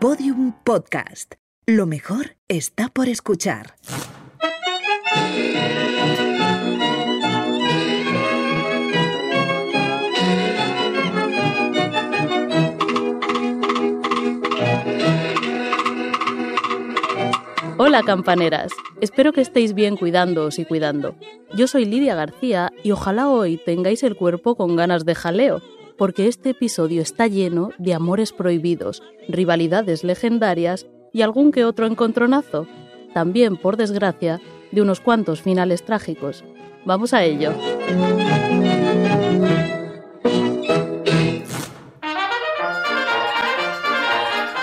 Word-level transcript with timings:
Podium 0.00 0.52
Podcast. 0.62 1.34
Lo 1.66 1.84
mejor 1.84 2.36
está 2.46 2.88
por 2.88 3.08
escuchar. 3.08 3.74
Hola 17.76 18.04
campaneras, 18.04 18.70
espero 19.00 19.32
que 19.32 19.40
estéis 19.40 19.74
bien 19.74 19.96
cuidándoos 19.96 20.60
y 20.60 20.64
cuidando. 20.64 21.16
Yo 21.56 21.66
soy 21.66 21.84
Lidia 21.86 22.14
García 22.14 22.72
y 22.84 22.92
ojalá 22.92 23.28
hoy 23.28 23.56
tengáis 23.56 24.04
el 24.04 24.14
cuerpo 24.14 24.54
con 24.54 24.76
ganas 24.76 25.04
de 25.04 25.16
jaleo, 25.16 25.60
porque 25.98 26.28
este 26.28 26.50
episodio 26.50 27.02
está 27.02 27.26
lleno 27.26 27.70
de 27.76 27.92
amores 27.92 28.32
prohibidos, 28.32 29.02
rivalidades 29.28 30.04
legendarias 30.04 30.86
y 31.12 31.22
algún 31.22 31.50
que 31.52 31.64
otro 31.64 31.86
encontronazo. 31.86 32.66
También, 33.12 33.56
por 33.56 33.76
desgracia, 33.76 34.40
de 34.70 34.80
unos 34.80 35.00
cuantos 35.00 35.42
finales 35.42 35.84
trágicos. 35.84 36.44
Vamos 36.84 37.12
a 37.12 37.24
ello. 37.24 37.52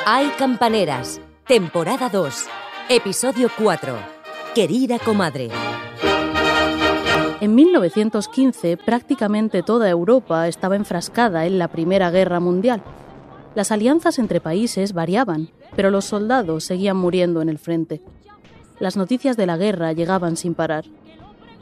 Hay 0.08 0.28
campaneras, 0.38 1.20
temporada 1.48 2.10
2, 2.10 2.46
episodio 2.90 3.50
4. 3.58 3.98
Querida 4.54 5.00
comadre. 5.00 5.50
En 7.46 7.54
1915 7.54 8.76
prácticamente 8.76 9.62
toda 9.62 9.88
Europa 9.88 10.48
estaba 10.48 10.76
enfrascada 10.76 11.46
en 11.46 11.60
la 11.60 11.68
Primera 11.68 12.10
Guerra 12.10 12.40
Mundial. 12.40 12.82
Las 13.54 13.72
alianzas 13.72 14.18
entre 14.18 14.42
países 14.42 14.94
variaban, 14.94 15.52
pero 15.76 15.92
los 15.92 16.06
soldados 16.06 16.64
seguían 16.64 16.98
muriendo 16.98 17.44
en 17.44 17.50
el 17.50 17.60
frente. 17.60 18.02
Las 18.80 18.98
noticias 18.98 19.38
de 19.38 19.46
la 19.46 19.58
guerra 19.58 19.94
llegaban 19.94 20.38
sin 20.38 20.56
parar. 20.56 20.86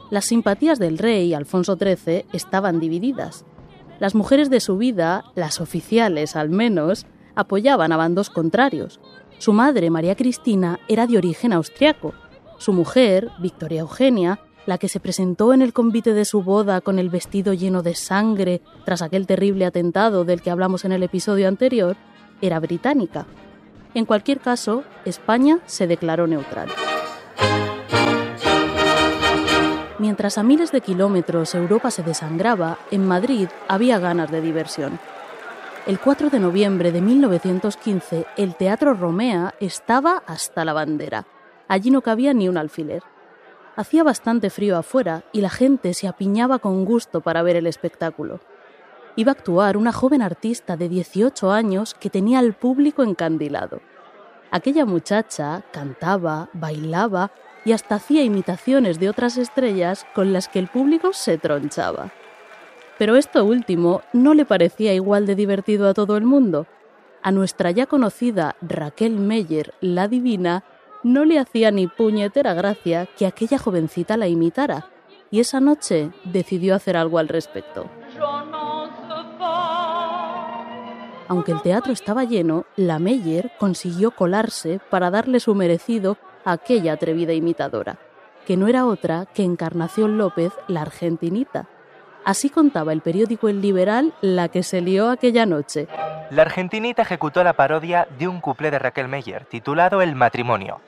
Las 0.08 0.24
simpatías 0.24 0.78
del 0.78 0.96
rey 0.96 1.34
Alfonso 1.34 1.76
XIII 1.76 2.24
estaban 2.32 2.80
divididas. 2.80 3.44
Las 4.00 4.14
mujeres 4.14 4.48
de 4.48 4.60
su 4.60 4.78
vida, 4.78 5.24
las 5.34 5.60
oficiales 5.60 6.34
al 6.34 6.48
menos, 6.48 7.04
apoyaban 7.34 7.92
a 7.92 7.98
bandos 7.98 8.30
contrarios. 8.30 9.00
Su 9.36 9.52
madre, 9.52 9.90
María 9.90 10.16
Cristina, 10.16 10.80
era 10.88 11.06
de 11.06 11.18
origen 11.18 11.52
austriaco. 11.52 12.14
Su 12.56 12.72
mujer, 12.72 13.28
Victoria 13.38 13.82
Eugenia, 13.82 14.40
la 14.66 14.78
que 14.78 14.88
se 14.88 15.00
presentó 15.00 15.52
en 15.52 15.62
el 15.62 15.72
convite 15.72 16.14
de 16.14 16.24
su 16.24 16.42
boda 16.42 16.80
con 16.80 16.98
el 16.98 17.10
vestido 17.10 17.52
lleno 17.52 17.82
de 17.82 17.94
sangre 17.94 18.60
tras 18.84 19.02
aquel 19.02 19.26
terrible 19.26 19.66
atentado 19.66 20.24
del 20.24 20.42
que 20.42 20.50
hablamos 20.50 20.84
en 20.84 20.92
el 20.92 21.02
episodio 21.02 21.48
anterior, 21.48 21.96
era 22.40 22.60
británica. 22.60 23.26
En 23.94 24.06
cualquier 24.06 24.40
caso, 24.40 24.84
España 25.04 25.60
se 25.66 25.86
declaró 25.86 26.26
neutral. 26.26 26.68
Mientras 29.98 30.36
a 30.38 30.42
miles 30.42 30.72
de 30.72 30.80
kilómetros 30.80 31.54
Europa 31.54 31.90
se 31.90 32.02
desangraba, 32.02 32.78
en 32.90 33.06
Madrid 33.06 33.48
había 33.68 33.98
ganas 33.98 34.30
de 34.30 34.40
diversión. 34.40 34.98
El 35.86 36.00
4 36.00 36.30
de 36.30 36.40
noviembre 36.40 36.92
de 36.92 37.00
1915, 37.00 38.26
el 38.36 38.54
Teatro 38.56 38.94
Romea 38.94 39.54
estaba 39.60 40.22
hasta 40.26 40.64
la 40.64 40.72
bandera. 40.72 41.26
Allí 41.68 41.90
no 41.90 42.00
cabía 42.00 42.34
ni 42.34 42.48
un 42.48 42.56
alfiler. 42.56 43.02
Hacía 43.76 44.04
bastante 44.04 44.50
frío 44.50 44.76
afuera 44.76 45.24
y 45.32 45.40
la 45.40 45.50
gente 45.50 45.94
se 45.94 46.06
apiñaba 46.06 46.60
con 46.60 46.84
gusto 46.84 47.20
para 47.20 47.42
ver 47.42 47.56
el 47.56 47.66
espectáculo. 47.66 48.40
Iba 49.16 49.32
a 49.32 49.34
actuar 49.34 49.76
una 49.76 49.92
joven 49.92 50.22
artista 50.22 50.76
de 50.76 50.88
18 50.88 51.50
años 51.50 51.94
que 51.94 52.10
tenía 52.10 52.38
al 52.38 52.54
público 52.54 53.02
encandilado. 53.02 53.80
Aquella 54.50 54.84
muchacha 54.84 55.64
cantaba, 55.72 56.48
bailaba 56.52 57.32
y 57.64 57.72
hasta 57.72 57.96
hacía 57.96 58.22
imitaciones 58.22 59.00
de 59.00 59.08
otras 59.08 59.36
estrellas 59.36 60.06
con 60.14 60.32
las 60.32 60.48
que 60.48 60.60
el 60.60 60.68
público 60.68 61.12
se 61.12 61.38
tronchaba. 61.38 62.12
Pero 62.98 63.16
esto 63.16 63.44
último 63.44 64.02
no 64.12 64.34
le 64.34 64.44
parecía 64.44 64.94
igual 64.94 65.26
de 65.26 65.34
divertido 65.34 65.88
a 65.88 65.94
todo 65.94 66.16
el 66.16 66.24
mundo. 66.24 66.66
A 67.22 67.32
nuestra 67.32 67.72
ya 67.72 67.86
conocida 67.86 68.54
Raquel 68.60 69.18
Meyer, 69.18 69.74
la 69.80 70.06
divina, 70.06 70.62
no 71.04 71.24
le 71.24 71.38
hacía 71.38 71.70
ni 71.70 71.86
puñetera 71.86 72.54
gracia 72.54 73.06
que 73.16 73.26
aquella 73.26 73.58
jovencita 73.58 74.16
la 74.16 74.26
imitara, 74.26 74.88
y 75.30 75.40
esa 75.40 75.60
noche 75.60 76.10
decidió 76.24 76.74
hacer 76.74 76.96
algo 76.96 77.18
al 77.18 77.28
respecto. 77.28 77.88
Aunque 81.28 81.52
el 81.52 81.62
teatro 81.62 81.92
estaba 81.92 82.24
lleno, 82.24 82.66
la 82.76 82.98
Meyer 82.98 83.52
consiguió 83.58 84.10
colarse 84.10 84.80
para 84.90 85.10
darle 85.10 85.40
su 85.40 85.54
merecido 85.54 86.18
a 86.44 86.52
aquella 86.52 86.92
atrevida 86.92 87.32
imitadora, 87.32 87.98
que 88.46 88.56
no 88.56 88.66
era 88.68 88.86
otra 88.86 89.26
que 89.26 89.42
Encarnación 89.42 90.18
López, 90.18 90.52
la 90.68 90.82
argentinita. 90.82 91.66
Así 92.24 92.48
contaba 92.48 92.92
el 92.92 93.00
periódico 93.00 93.48
El 93.48 93.60
Liberal 93.60 94.14
la 94.20 94.48
que 94.48 94.62
se 94.62 94.80
lió 94.80 95.10
aquella 95.10 95.46
noche. 95.46 95.88
La 96.30 96.42
argentinita 96.42 97.02
ejecutó 97.02 97.44
la 97.44 97.52
parodia 97.54 98.08
de 98.18 98.28
un 98.28 98.40
cuplé 98.40 98.70
de 98.70 98.78
Raquel 98.78 99.08
Meyer 99.08 99.44
titulado 99.44 100.00
El 100.00 100.14
matrimonio, 100.14 100.80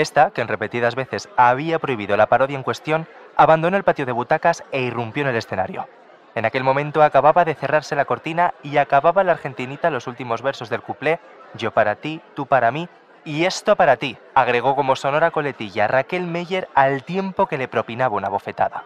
esta, 0.00 0.30
que 0.30 0.40
en 0.40 0.48
repetidas 0.48 0.94
veces 0.94 1.28
había 1.36 1.78
prohibido 1.78 2.16
la 2.16 2.26
parodia 2.28 2.56
en 2.56 2.62
cuestión, 2.62 3.06
abandonó 3.36 3.76
el 3.76 3.84
patio 3.84 4.06
de 4.06 4.12
butacas 4.12 4.64
e 4.72 4.82
irrumpió 4.82 5.22
en 5.22 5.30
el 5.30 5.36
escenario. 5.36 5.88
En 6.34 6.44
aquel 6.44 6.64
momento 6.64 7.02
acababa 7.02 7.44
de 7.44 7.54
cerrarse 7.54 7.96
la 7.96 8.04
cortina 8.04 8.54
y 8.62 8.76
acababa 8.76 9.24
la 9.24 9.32
argentinita 9.32 9.90
los 9.90 10.06
últimos 10.06 10.42
versos 10.42 10.68
del 10.68 10.82
cuplé 10.82 11.18
Yo 11.54 11.72
para 11.72 11.96
ti, 11.96 12.20
tú 12.34 12.46
para 12.46 12.70
mí 12.70 12.88
y 13.24 13.44
esto 13.44 13.76
para 13.76 13.96
ti, 13.96 14.16
agregó 14.34 14.76
como 14.76 14.96
sonora 14.96 15.30
coletilla 15.30 15.88
Raquel 15.88 16.26
Meyer 16.26 16.68
al 16.74 17.02
tiempo 17.02 17.46
que 17.46 17.58
le 17.58 17.68
propinaba 17.68 18.16
una 18.16 18.28
bofetada. 18.28 18.84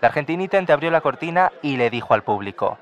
La 0.00 0.08
argentinita 0.08 0.58
entreabrió 0.58 0.90
la 0.90 1.00
cortina 1.00 1.52
y 1.62 1.76
le 1.76 1.90
dijo 1.90 2.14
al 2.14 2.22
público 2.22 2.78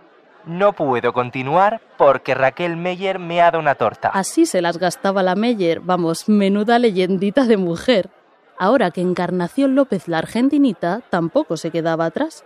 no 0.46 0.72
puedo 0.72 1.12
continuar 1.12 1.80
porque 1.96 2.34
Raquel 2.34 2.76
Meyer 2.76 3.18
me 3.18 3.40
ha 3.40 3.46
dado 3.46 3.58
una 3.58 3.74
torta. 3.74 4.08
Así 4.08 4.46
se 4.46 4.62
las 4.62 4.78
gastaba 4.78 5.22
la 5.22 5.34
Meyer, 5.34 5.80
vamos, 5.80 6.28
menuda 6.28 6.78
leyendita 6.78 7.44
de 7.44 7.56
mujer. 7.56 8.10
Ahora 8.58 8.90
que 8.90 9.00
Encarnación 9.00 9.74
López 9.74 10.08
la 10.08 10.18
argentinita 10.18 11.02
tampoco 11.10 11.56
se 11.56 11.70
quedaba 11.70 12.06
atrás. 12.06 12.44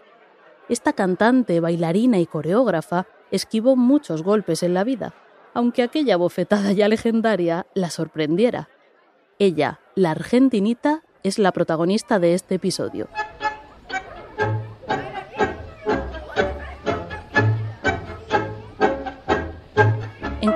Esta 0.68 0.92
cantante, 0.92 1.60
bailarina 1.60 2.18
y 2.18 2.26
coreógrafa 2.26 3.06
esquivó 3.30 3.76
muchos 3.76 4.22
golpes 4.22 4.62
en 4.62 4.74
la 4.74 4.84
vida, 4.84 5.14
aunque 5.54 5.82
aquella 5.82 6.16
bofetada 6.16 6.72
ya 6.72 6.88
legendaria 6.88 7.66
la 7.74 7.90
sorprendiera. 7.90 8.68
Ella, 9.38 9.80
la 9.94 10.12
argentinita, 10.12 11.02
es 11.22 11.38
la 11.38 11.52
protagonista 11.52 12.18
de 12.18 12.34
este 12.34 12.56
episodio. 12.56 13.08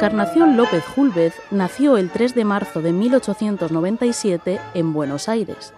Encarnación 0.06 0.56
López 0.56 0.84
Julvez 0.84 1.34
nació 1.50 1.96
el 1.96 2.10
3 2.10 2.36
de 2.36 2.44
marzo 2.44 2.80
de 2.80 2.92
1897 2.92 4.60
en 4.74 4.92
Buenos 4.92 5.28
Aires. 5.28 5.74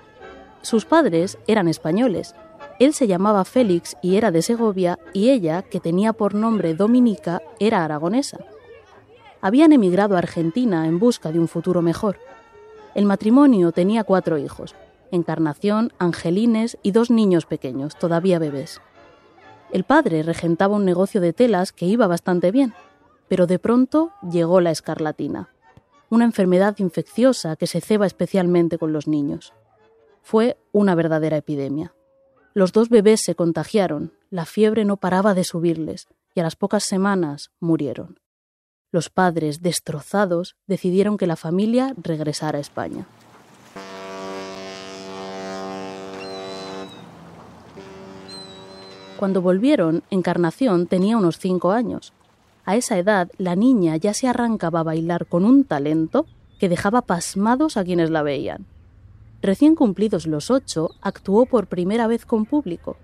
Sus 0.60 0.84
padres 0.84 1.38
eran 1.46 1.66
españoles. 1.66 2.34
Él 2.78 2.92
se 2.92 3.06
llamaba 3.06 3.46
Félix 3.46 3.96
y 4.02 4.16
era 4.16 4.30
de 4.30 4.42
Segovia 4.42 4.98
y 5.14 5.30
ella, 5.30 5.62
que 5.62 5.80
tenía 5.80 6.12
por 6.12 6.34
nombre 6.34 6.74
Dominica, 6.74 7.40
era 7.58 7.82
aragonesa. 7.82 8.36
Habían 9.40 9.72
emigrado 9.72 10.14
a 10.14 10.18
Argentina 10.18 10.86
en 10.86 10.98
busca 10.98 11.32
de 11.32 11.38
un 11.38 11.48
futuro 11.48 11.80
mejor. 11.80 12.18
El 12.94 13.06
matrimonio 13.06 13.72
tenía 13.72 14.04
cuatro 14.04 14.36
hijos, 14.36 14.74
Encarnación, 15.10 15.94
Angelines 15.98 16.76
y 16.82 16.90
dos 16.90 17.10
niños 17.10 17.46
pequeños, 17.46 17.96
todavía 17.96 18.38
bebés. 18.38 18.82
El 19.72 19.84
padre 19.84 20.22
regentaba 20.22 20.76
un 20.76 20.84
negocio 20.84 21.22
de 21.22 21.32
telas 21.32 21.72
que 21.72 21.86
iba 21.86 22.06
bastante 22.06 22.50
bien, 22.50 22.74
pero 23.28 23.46
de 23.46 23.58
pronto 23.58 24.12
llegó 24.28 24.60
la 24.60 24.70
escarlatina, 24.70 25.50
una 26.10 26.25
enfermedad 26.25 26.76
infecciosa 26.78 27.56
que 27.56 27.66
se 27.66 27.80
ceba 27.80 28.06
especialmente 28.06 28.78
con 28.78 28.92
los 28.92 29.06
niños. 29.06 29.52
Fue 30.22 30.56
una 30.72 30.94
verdadera 30.94 31.36
epidemia. 31.36 31.94
Los 32.54 32.72
dos 32.72 32.88
bebés 32.88 33.20
se 33.22 33.34
contagiaron, 33.34 34.12
la 34.30 34.46
fiebre 34.46 34.84
no 34.84 34.96
paraba 34.96 35.34
de 35.34 35.44
subirles 35.44 36.08
y 36.34 36.40
a 36.40 36.42
las 36.42 36.56
pocas 36.56 36.84
semanas 36.84 37.50
murieron. 37.60 38.19
Los 38.90 39.10
padres, 39.10 39.60
destrozados, 39.60 40.56
decidieron 40.66 41.19
que 41.19 41.26
la 41.26 41.36
familia 41.36 41.94
regresara 42.02 42.56
a 42.56 42.60
España. 42.62 43.06
Cuando 49.19 49.42
volvieron, 49.42 50.04
Encarnación 50.10 50.86
tenía 50.86 51.16
unos 51.16 51.38
cinco 51.38 51.72
años 51.72 52.14
a 52.69 52.76
esa 52.76 52.99
edad 52.99 53.31
la 53.38 53.56
niña 53.56 53.97
ya 53.97 54.12
se 54.12 54.29
arrancaba 54.29 54.81
a 54.81 54.82
bailar 54.82 55.25
con 55.25 55.47
un 55.47 55.65
talento 55.65 56.26
que 56.61 56.69
dejaba 56.69 57.00
pasmados 57.00 57.79
a 57.79 57.85
quienes 57.85 58.11
la 58.11 58.23
veían. 58.23 58.67
Recién 59.41 59.75
cumplidos 59.75 60.26
los 60.26 60.50
ocho, 60.50 60.91
actuó 61.00 61.47
por 61.47 61.69
primera 61.69 62.06
vez 62.06 62.26
con 62.26 62.44
público. 62.44 62.99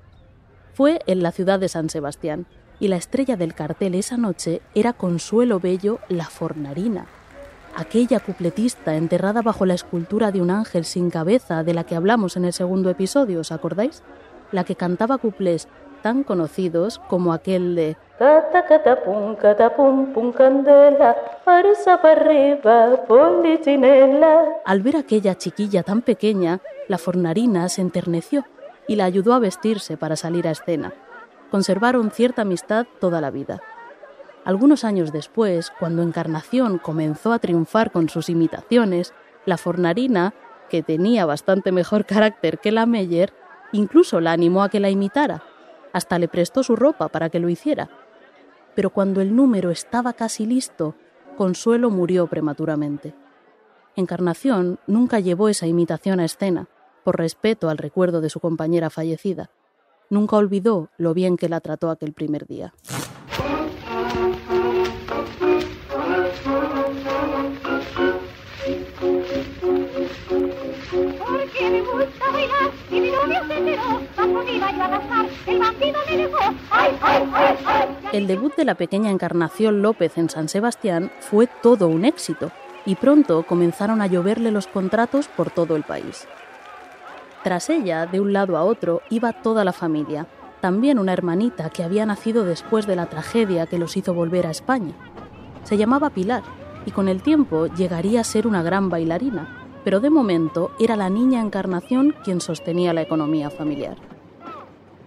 Fue 0.75 1.01
en 1.07 1.23
la 1.23 1.33
ciudad 1.33 1.59
de 1.59 1.71
San 1.71 1.89
Sebastián, 1.89 2.45
y 2.79 2.89
la 2.89 2.97
estrella 2.97 3.39
del 3.39 3.55
cartel 3.55 3.95
esa 3.95 4.19
noche 4.19 4.61
era 4.75 4.93
Consuelo 4.93 5.61
Bello 5.61 5.99
la 6.11 6.27
Fornarina. 6.27 7.07
aquella 7.75 8.21
cupletista 8.21 8.97
enterrada 8.97 9.41
bajo 9.41 9.65
la 9.65 9.73
escultura 9.73 10.31
de 10.31 10.43
un 10.43 10.51
ángel 10.51 10.85
sin 10.85 11.09
cabeza 11.09 11.65
de 11.65 11.73
la 11.73 11.85
que 11.85 11.97
hablamos 11.97 12.37
en 12.37 12.45
el 12.45 12.53
segundo 12.53 12.91
episodio, 12.91 13.41
¿os 13.41 13.51
acordáis? 13.51 14.03
La 14.53 14.65
que 14.65 14.77
cantaba 14.77 15.17
cuplés 15.17 15.69
tan 16.05 16.23
conocidos 16.23 17.01
como 17.09 17.33
aquel 17.33 17.75
de 17.75 17.97
Cata 18.19 18.67
catapum, 18.67 19.35
catapum, 19.37 20.13
pum 20.13 20.33
candela, 20.33 21.17
para 21.47 22.13
arriba, 22.13 23.07
polichinela. 23.09 24.61
Al 24.67 24.83
ver 24.83 24.99
aquella 24.99 25.35
chiquilla 25.35 25.83
tan 25.83 26.03
pequeña, 26.03 26.61
la 26.89 26.99
fornarina 26.99 27.71
se 27.71 27.81
enterneció 27.81 28.45
y 28.87 28.97
la 28.97 29.07
ayudó 29.07 29.33
a 29.33 29.39
vestirse 29.39 29.97
para 29.97 30.15
salir 30.15 30.47
a 30.47 30.51
escena. 30.51 30.93
Conservaron 31.51 32.11
cierta 32.11 32.43
amistad 32.43 32.85
toda 33.01 33.23
la 33.23 33.31
vida. 33.31 33.63
Algunos 34.45 34.85
años 34.85 35.11
después, 35.11 35.73
cuando 35.81 36.03
Encarnación 36.03 36.77
comenzó 36.77 37.33
a 37.33 37.39
triunfar 37.39 37.91
con 37.91 38.11
sus 38.11 38.29
imitaciones, 38.29 39.15
la 39.47 39.57
fornarina, 39.57 40.35
que 40.69 40.83
tenía 40.83 41.25
bastante 41.25 41.73
mejor 41.73 42.05
carácter 42.05 42.59
que 42.59 42.73
la 42.73 42.85
Meyer, 42.85 43.33
incluso 43.73 44.21
la 44.21 44.33
animó 44.33 44.63
a 44.63 44.69
que 44.69 44.81
la 44.81 44.91
imitara. 44.91 45.43
Hasta 45.95 46.19
le 46.19 46.29
prestó 46.29 46.63
su 46.63 46.77
ropa 46.77 47.09
para 47.09 47.31
que 47.31 47.39
lo 47.39 47.49
hiciera. 47.49 47.89
Pero 48.75 48.91
cuando 48.91 49.23
el 49.23 49.35
número 49.35 49.71
estaba 49.71 50.13
casi 50.13 50.45
listo, 50.45 50.97
Consuelo 51.39 51.89
murió 51.89 52.27
prematuramente. 52.27 53.15
Encarnación 53.97 54.81
nunca 54.87 55.21
llevó 55.21 55.49
esa 55.49 55.69
imitación 55.69 56.19
a 56.19 56.25
escena, 56.25 56.69
por 57.05 57.17
respeto 57.17 57.71
al 57.71 57.79
recuerdo 57.79 58.21
de 58.21 58.29
su 58.29 58.41
compañera 58.41 58.91
fallecida. 58.91 59.51
Nunca 60.11 60.37
olvidó 60.37 60.91
lo 60.99 61.15
bien 61.15 61.37
que 61.37 61.49
la 61.49 61.61
trató 61.61 61.91
aquel 61.91 62.13
primer 62.13 62.47
día. 62.47 62.75
El 78.13 78.27
debut 78.27 78.55
de 78.57 78.65
la 78.65 78.75
pequeña 78.75 79.11
Encarnación 79.11 79.83
López 79.83 80.17
en 80.19 80.31
San 80.31 80.49
Sebastián 80.49 81.11
fue 81.21 81.49
todo 81.63 81.89
un 81.89 82.05
éxito 82.05 82.51
y 82.87 82.95
pronto 82.95 83.45
comenzaron 83.45 84.01
a 84.03 84.07
lloverle 84.07 84.51
los 84.51 84.67
contratos 84.67 85.29
por 85.29 85.51
todo 85.51 85.77
el 85.77 85.83
país. 85.83 86.29
Tras 87.43 87.71
ella, 87.71 88.07
de 88.07 88.21
un 88.21 88.33
lado 88.33 88.57
a 88.57 88.65
otro, 88.65 89.03
iba 89.11 89.33
toda 89.33 89.65
la 89.65 89.73
familia, 89.73 90.27
también 90.61 90.99
una 90.99 91.13
hermanita 91.13 91.71
que 91.71 91.83
había 91.83 92.07
nacido 92.07 92.45
después 92.45 92.87
de 92.87 92.97
la 92.97 93.07
tragedia 93.07 93.67
que 93.67 93.79
los 93.79 93.97
hizo 93.97 94.15
volver 94.15 94.47
a 94.47 94.51
España. 94.51 94.95
Se 95.65 95.77
llamaba 95.77 96.11
Pilar 96.11 96.43
y 96.87 96.91
con 96.91 97.09
el 97.09 97.23
tiempo 97.23 97.67
llegaría 97.67 98.21
a 98.21 98.25
ser 98.25 98.47
una 98.47 98.63
gran 98.63 98.91
bailarina, 98.91 99.71
pero 99.85 100.01
de 100.01 100.11
momento 100.11 100.71
era 100.79 100.97
la 100.97 101.11
niña 101.11 101.41
Encarnación 101.41 102.15
quien 102.25 102.41
sostenía 102.41 102.95
la 102.95 103.03
economía 103.03 103.51
familiar. 103.51 104.14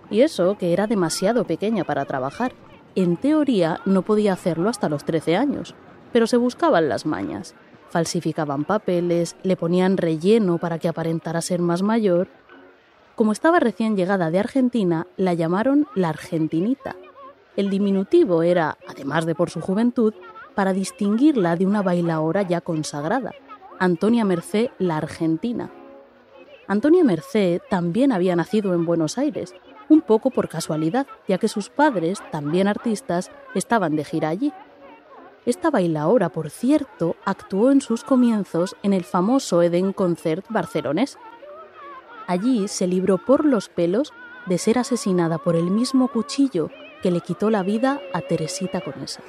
Y 0.10 0.22
eso 0.22 0.58
que 0.58 0.74
era 0.74 0.88
demasiado 0.88 1.44
pequeña 1.46 1.84
para 1.84 2.06
trabajar. 2.06 2.54
En 2.96 3.18
teoría 3.18 3.82
no 3.86 4.02
podía 4.02 4.34
hacerlo 4.34 4.70
hasta 4.70 4.90
los 4.90 5.04
13 5.06 5.36
años, 5.36 5.76
pero 6.12 6.28
se 6.28 6.38
buscaban 6.38 6.90
las 6.90 7.06
mañas. 7.06 7.56
Falsificaban 7.90 8.64
papeles, 8.66 9.36
le 9.44 9.56
ponían 9.56 9.98
relleno 9.98 10.58
para 10.58 10.80
que 10.80 10.88
aparentara 10.88 11.42
ser 11.42 11.62
más 11.62 11.84
mayor. 11.84 12.28
Como 13.16 13.32
estaba 13.32 13.60
recién 13.60 13.96
llegada 13.96 14.32
de 14.32 14.40
Argentina, 14.40 15.08
la 15.16 15.34
llamaron 15.34 15.88
la 15.96 16.10
Argentinita. 16.10 16.96
El 17.56 17.70
diminutivo 17.70 18.44
era, 18.44 18.78
además 18.88 19.26
de 19.26 19.36
por 19.36 19.50
su 19.50 19.62
juventud, 19.62 20.14
para 20.54 20.74
distinguirla 20.74 21.56
de 21.56 21.66
una 21.66 21.82
bailaora 21.82 22.42
ya 22.42 22.62
consagrada, 22.62 23.32
Antonia 23.80 24.26
Mercé 24.26 24.72
la 24.80 24.98
Argentina. 24.98 25.70
Antonia 26.68 27.04
Mercé 27.04 27.62
también 27.70 28.12
había 28.12 28.36
nacido 28.36 28.74
en 28.74 28.86
Buenos 28.86 29.18
Aires, 29.18 29.54
un 29.90 30.02
poco 30.02 30.32
por 30.32 30.50
casualidad, 30.50 31.08
ya 31.28 31.38
que 31.38 31.48
sus 31.48 31.70
padres, 31.70 32.22
también 32.32 32.68
artistas, 32.68 33.32
estaban 33.56 33.96
de 33.96 34.04
gira 34.04 34.30
allí. 34.30 34.54
Esta 35.46 35.70
bailaora, 35.70 36.30
por 36.30 36.50
cierto, 36.50 37.16
actuó 37.24 37.72
en 37.72 37.82
sus 37.82 38.04
comienzos 38.04 38.76
en 38.84 38.94
el 38.94 39.04
famoso 39.04 39.62
Eden 39.62 39.94
Concert 39.94 40.46
barcelonés. 40.50 41.18
Allí 42.28 42.68
se 42.68 42.88
libró 42.88 43.18
por 43.18 43.46
los 43.46 43.70
pelos 43.70 44.12
de 44.46 44.58
ser 44.58 44.78
asesinada 44.78 45.38
por 45.38 45.56
el 45.56 45.72
mismo 45.72 46.10
cuchillo 46.10 46.70
que 47.02 47.12
le 47.12 47.22
quitó 47.22 47.50
la 47.50 47.64
vida 47.64 48.02
a 48.14 48.22
Teresita 48.22 48.82
Conesa. 48.82 49.22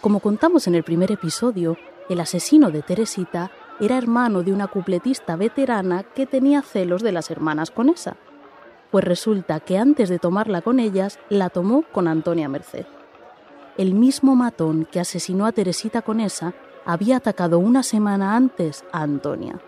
Como 0.00 0.20
contamos 0.20 0.66
en 0.66 0.74
el 0.74 0.82
primer 0.82 1.12
episodio, 1.12 1.76
el 2.08 2.20
asesino 2.20 2.70
de 2.70 2.82
Teresita 2.82 3.52
era 3.78 3.98
hermano 3.98 4.42
de 4.42 4.52
una 4.52 4.66
cupletista 4.66 5.36
veterana 5.36 6.02
que 6.02 6.26
tenía 6.26 6.62
celos 6.62 7.02
de 7.02 7.12
las 7.12 7.30
hermanas 7.30 7.70
Conesa 7.70 8.16
pues 8.90 9.04
resulta 9.04 9.60
que 9.60 9.78
antes 9.78 10.08
de 10.08 10.18
tomarla 10.18 10.62
con 10.62 10.80
ellas, 10.80 11.18
la 11.28 11.50
tomó 11.50 11.82
con 11.92 12.08
Antonia 12.08 12.48
Merced. 12.48 12.86
El 13.76 13.94
mismo 13.94 14.34
matón 14.34 14.86
que 14.90 15.00
asesinó 15.00 15.46
a 15.46 15.52
Teresita 15.52 16.02
Conesa 16.02 16.54
había 16.84 17.16
atacado 17.16 17.58
una 17.58 17.82
semana 17.82 18.36
antes 18.36 18.84
a 18.92 19.02
Antonia. 19.02 19.60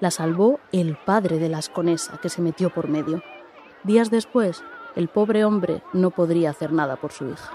La 0.00 0.10
salvó 0.10 0.60
el 0.72 0.96
padre 0.96 1.38
de 1.38 1.48
las 1.48 1.68
Conesa, 1.68 2.18
que 2.20 2.28
se 2.28 2.42
metió 2.42 2.70
por 2.70 2.88
medio. 2.88 3.22
Días 3.84 4.10
después, 4.10 4.62
el 4.94 5.08
pobre 5.08 5.44
hombre 5.44 5.82
no 5.92 6.10
podría 6.10 6.50
hacer 6.50 6.72
nada 6.72 6.96
por 6.96 7.12
su 7.12 7.26
hija. 7.26 7.52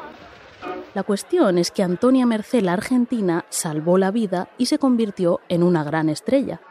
La 0.94 1.04
cuestión 1.04 1.58
es 1.58 1.72
que 1.72 1.84
Antonia 1.84 2.25
Merced, 2.25 2.62
la 2.63 2.74
argentina, 2.74 3.46
salvó 3.50 3.98
la 3.98 4.12
vida 4.12 4.50
y 4.58 4.68
se 4.68 4.80
convirtió 4.80 5.40
en 5.50 5.63
una 5.63 5.84
gran 5.84 6.10
estrella. 6.10 6.62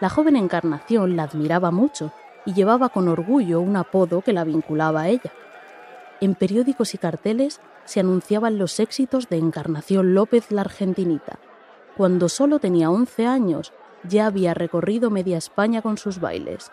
La 0.00 0.08
joven 0.08 0.36
Encarnación 0.36 1.16
la 1.16 1.24
admiraba 1.24 1.70
mucho 1.70 2.12
y 2.44 2.54
llevaba 2.54 2.88
con 2.88 3.08
orgullo 3.08 3.60
un 3.60 3.76
apodo 3.76 4.22
que 4.22 4.32
la 4.32 4.44
vinculaba 4.44 5.02
a 5.02 5.08
ella. 5.08 5.32
En 6.20 6.34
periódicos 6.34 6.94
y 6.94 6.98
carteles 6.98 7.60
se 7.84 8.00
anunciaban 8.00 8.58
los 8.58 8.78
éxitos 8.80 9.28
de 9.28 9.38
Encarnación 9.38 10.14
López 10.14 10.50
la 10.50 10.62
Argentinita. 10.62 11.38
Cuando 11.96 12.28
solo 12.28 12.58
tenía 12.58 12.90
11 12.90 13.26
años, 13.26 13.72
ya 14.04 14.26
había 14.26 14.54
recorrido 14.54 15.10
media 15.10 15.36
España 15.36 15.82
con 15.82 15.98
sus 15.98 16.20
bailes. 16.20 16.70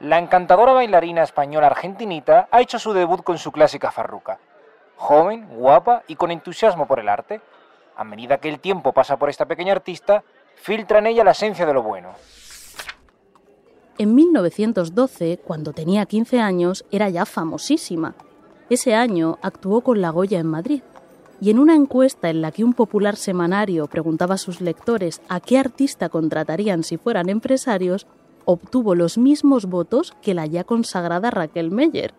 La 0.00 0.18
encantadora 0.18 0.72
bailarina 0.72 1.22
española 1.22 1.68
argentinita 1.68 2.48
ha 2.50 2.60
hecho 2.60 2.78
su 2.78 2.92
debut 2.92 3.22
con 3.22 3.38
su 3.38 3.52
clásica 3.52 3.90
farruca. 3.92 4.38
Joven, 4.96 5.48
guapa 5.48 6.02
y 6.08 6.16
con 6.16 6.30
entusiasmo 6.30 6.86
por 6.86 6.98
el 6.98 7.08
arte. 7.08 7.40
A 7.96 8.04
medida 8.04 8.38
que 8.38 8.48
el 8.48 8.58
tiempo 8.58 8.92
pasa 8.92 9.16
por 9.16 9.30
esta 9.30 9.46
pequeña 9.46 9.72
artista, 9.72 10.24
filtra 10.56 10.98
en 10.98 11.06
ella 11.06 11.24
la 11.24 11.30
esencia 11.30 11.64
de 11.64 11.72
lo 11.72 11.82
bueno. 11.82 12.14
En 13.96 14.14
1912, 14.16 15.38
cuando 15.44 15.72
tenía 15.72 16.04
15 16.04 16.40
años, 16.40 16.84
era 16.90 17.08
ya 17.10 17.24
famosísima. 17.26 18.16
Ese 18.68 18.94
año 18.94 19.38
actuó 19.40 19.82
con 19.82 20.00
La 20.00 20.10
Goya 20.10 20.40
en 20.40 20.48
Madrid. 20.48 20.82
Y 21.40 21.50
en 21.50 21.60
una 21.60 21.76
encuesta 21.76 22.28
en 22.28 22.40
la 22.40 22.50
que 22.50 22.64
un 22.64 22.72
popular 22.72 23.14
semanario 23.14 23.86
preguntaba 23.86 24.34
a 24.34 24.38
sus 24.38 24.60
lectores 24.60 25.20
a 25.28 25.38
qué 25.38 25.58
artista 25.58 26.08
contratarían 26.08 26.82
si 26.82 26.96
fueran 26.96 27.28
empresarios, 27.28 28.06
obtuvo 28.44 28.96
los 28.96 29.16
mismos 29.16 29.66
votos 29.66 30.12
que 30.22 30.34
la 30.34 30.46
ya 30.46 30.64
consagrada 30.64 31.30
Raquel 31.30 31.70
Meyer. 31.70 32.14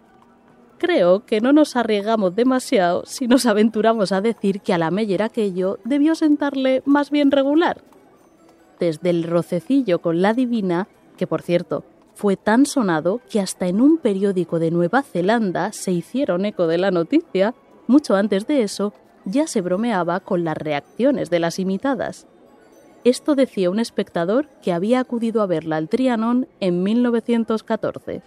Creo 0.78 1.26
que 1.26 1.42
no 1.42 1.52
nos 1.52 1.76
arriesgamos 1.76 2.36
demasiado 2.36 3.04
si 3.06 3.28
nos 3.28 3.46
aventuramos 3.46 4.14
a 4.14 4.22
decir 4.22 4.62
que 4.62 4.74
a 4.74 4.78
la 4.78 4.92
Meyer 4.92 5.24
aquello 5.24 5.80
debió 5.84 6.16
sentarle 6.16 6.84
más 6.86 7.12
bien 7.12 7.32
regular. 7.32 7.82
Desde 8.80 9.10
el 9.10 9.24
rocecillo 9.24 10.00
con 10.00 10.22
la 10.22 10.34
divina 10.34 10.88
que 11.16 11.28
por 11.28 11.42
cierto 11.42 11.84
fue 12.16 12.38
tan 12.38 12.66
sonado 12.66 13.20
que 13.30 13.42
hasta 13.42 13.68
en 13.68 13.82
un 13.82 13.98
periódico 13.98 14.58
de 14.58 14.72
Nueva 14.72 15.04
Zelanda 15.04 15.74
se 15.74 15.92
hicieron 15.92 16.46
eco 16.46 16.68
de 16.68 16.78
la 16.78 16.90
noticia, 16.90 17.54
mucho 17.88 18.16
antes 18.16 18.48
de 18.48 18.64
eso 18.64 18.94
ya 19.26 19.48
se 19.48 19.62
bromeaba 19.62 20.20
con 20.22 20.44
las 20.44 20.56
reacciones 20.56 21.30
de 21.30 21.40
las 21.40 21.60
imitadas. 21.60 22.28
Esto 23.04 23.36
decía 23.36 23.70
un 23.70 23.80
espectador 23.80 24.48
que 24.62 24.72
había 24.72 25.00
acudido 25.00 25.42
a 25.42 25.46
verla 25.46 25.78
al 25.78 25.90
Trianon 25.90 26.48
en 26.60 26.84
1914. 26.84 28.22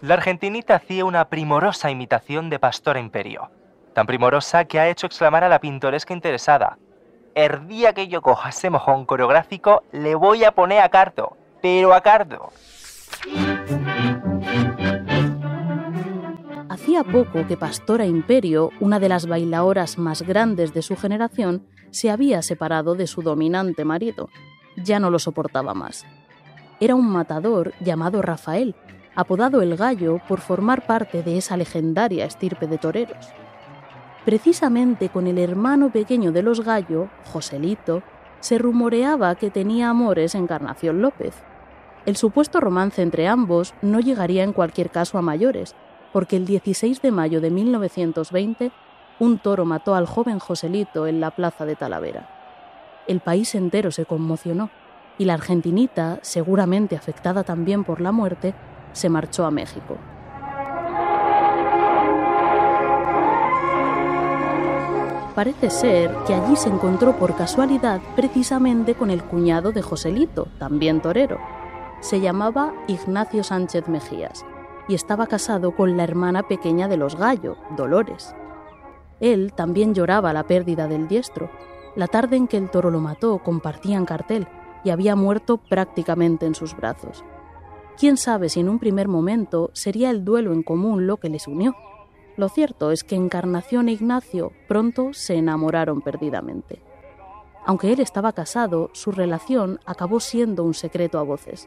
La 0.00 0.14
argentinita 0.14 0.76
hacía 0.76 1.04
una 1.04 1.28
primorosa 1.28 1.90
imitación 1.90 2.48
de 2.48 2.58
Pastora 2.58 3.00
Imperio, 3.00 3.50
tan 3.92 4.06
primorosa 4.06 4.64
que 4.64 4.80
ha 4.80 4.88
hecho 4.88 5.06
exclamar 5.06 5.44
a 5.44 5.48
la 5.48 5.60
pintoresca 5.60 6.14
interesada, 6.14 6.78
el 7.34 7.66
que 7.94 8.08
yo 8.08 8.22
coja 8.22 8.48
ese 8.48 8.70
mojón 8.70 9.04
coreográfico 9.04 9.82
le 9.92 10.14
voy 10.14 10.44
a 10.44 10.52
poner 10.52 10.80
a 10.80 10.88
carto 10.88 11.36
pero 11.64 11.94
a 11.94 12.02
Cardo. 12.02 12.50
Hacía 16.68 17.02
poco 17.04 17.46
que 17.48 17.56
Pastora 17.56 18.04
Imperio, 18.04 18.68
una 18.80 19.00
de 19.00 19.08
las 19.08 19.26
bailaoras 19.26 19.96
más 19.96 20.20
grandes 20.20 20.74
de 20.74 20.82
su 20.82 20.94
generación, 20.94 21.64
se 21.90 22.10
había 22.10 22.42
separado 22.42 22.96
de 22.96 23.06
su 23.06 23.22
dominante 23.22 23.86
marido. 23.86 24.28
Ya 24.76 25.00
no 25.00 25.08
lo 25.08 25.18
soportaba 25.18 25.72
más. 25.72 26.04
Era 26.80 26.96
un 26.96 27.08
matador 27.08 27.72
llamado 27.80 28.20
Rafael, 28.20 28.74
apodado 29.14 29.62
el 29.62 29.78
Gallo 29.78 30.20
por 30.28 30.42
formar 30.42 30.84
parte 30.84 31.22
de 31.22 31.38
esa 31.38 31.56
legendaria 31.56 32.26
estirpe 32.26 32.66
de 32.66 32.76
toreros. 32.76 33.32
Precisamente 34.26 35.08
con 35.08 35.26
el 35.26 35.38
hermano 35.38 35.90
pequeño 35.90 36.30
de 36.30 36.42
los 36.42 36.60
Gallo, 36.60 37.08
Joselito, 37.32 38.02
se 38.40 38.58
rumoreaba 38.58 39.34
que 39.36 39.50
tenía 39.50 39.88
amores 39.88 40.34
Encarnación 40.34 41.00
López. 41.00 41.34
El 42.06 42.16
supuesto 42.16 42.60
romance 42.60 43.00
entre 43.00 43.28
ambos 43.28 43.74
no 43.80 43.98
llegaría 43.98 44.44
en 44.44 44.52
cualquier 44.52 44.90
caso 44.90 45.16
a 45.16 45.22
mayores, 45.22 45.74
porque 46.12 46.36
el 46.36 46.44
16 46.44 47.00
de 47.00 47.10
mayo 47.10 47.40
de 47.40 47.50
1920 47.50 48.72
un 49.18 49.38
toro 49.38 49.64
mató 49.64 49.94
al 49.94 50.06
joven 50.06 50.38
Joselito 50.38 51.06
en 51.06 51.20
la 51.20 51.30
plaza 51.30 51.64
de 51.64 51.76
Talavera. 51.76 52.28
El 53.06 53.20
país 53.20 53.54
entero 53.54 53.90
se 53.90 54.04
conmocionó 54.04 54.70
y 55.18 55.24
la 55.24 55.34
argentinita, 55.34 56.18
seguramente 56.22 56.96
afectada 56.96 57.44
también 57.44 57.84
por 57.84 58.00
la 58.00 58.12
muerte, 58.12 58.54
se 58.92 59.08
marchó 59.08 59.46
a 59.46 59.50
México. 59.50 59.96
Parece 65.34 65.70
ser 65.70 66.14
que 66.26 66.34
allí 66.34 66.54
se 66.54 66.68
encontró 66.68 67.16
por 67.16 67.34
casualidad 67.34 68.00
precisamente 68.14 68.94
con 68.94 69.10
el 69.10 69.24
cuñado 69.24 69.72
de 69.72 69.82
Joselito, 69.82 70.46
también 70.58 71.00
torero. 71.00 71.63
Se 72.04 72.20
llamaba 72.20 72.74
Ignacio 72.86 73.42
Sánchez 73.42 73.88
Mejías 73.88 74.44
y 74.88 74.94
estaba 74.94 75.26
casado 75.26 75.74
con 75.74 75.96
la 75.96 76.04
hermana 76.04 76.42
pequeña 76.42 76.86
de 76.86 76.98
los 76.98 77.16
Gallo, 77.16 77.56
Dolores. 77.78 78.36
Él 79.20 79.54
también 79.54 79.94
lloraba 79.94 80.34
la 80.34 80.42
pérdida 80.42 80.86
del 80.86 81.08
diestro. 81.08 81.48
La 81.96 82.06
tarde 82.06 82.36
en 82.36 82.46
que 82.46 82.58
el 82.58 82.68
toro 82.68 82.90
lo 82.90 83.00
mató 83.00 83.38
compartían 83.38 84.04
cartel 84.04 84.46
y 84.84 84.90
había 84.90 85.16
muerto 85.16 85.56
prácticamente 85.56 86.44
en 86.44 86.54
sus 86.54 86.76
brazos. 86.76 87.24
Quién 87.96 88.18
sabe 88.18 88.50
si 88.50 88.60
en 88.60 88.68
un 88.68 88.78
primer 88.78 89.08
momento 89.08 89.70
sería 89.72 90.10
el 90.10 90.26
duelo 90.26 90.52
en 90.52 90.62
común 90.62 91.06
lo 91.06 91.16
que 91.16 91.30
les 91.30 91.48
unió. 91.48 91.74
Lo 92.36 92.50
cierto 92.50 92.90
es 92.90 93.02
que 93.02 93.16
Encarnación 93.16 93.88
e 93.88 93.92
Ignacio 93.92 94.52
pronto 94.68 95.14
se 95.14 95.36
enamoraron 95.36 96.02
perdidamente. 96.02 96.82
Aunque 97.64 97.94
él 97.94 98.00
estaba 98.00 98.34
casado, 98.34 98.90
su 98.92 99.10
relación 99.10 99.80
acabó 99.86 100.20
siendo 100.20 100.64
un 100.64 100.74
secreto 100.74 101.18
a 101.18 101.22
voces. 101.22 101.66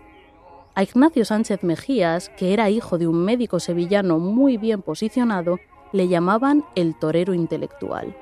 A 0.77 0.83
Ignacio 0.83 1.25
Sánchez 1.25 1.63
Mejías, 1.63 2.29
que 2.37 2.53
era 2.53 2.69
hijo 2.69 2.99
de 2.99 3.07
un 3.07 3.25
médico 3.25 3.59
sevillano 3.59 4.19
muy 4.19 4.57
bien 4.57 4.83
posicionado, 4.83 5.57
le 5.91 6.07
llamaban 6.07 6.65
el 6.75 6.93
torero 6.93 7.33
intelectual. 7.33 8.15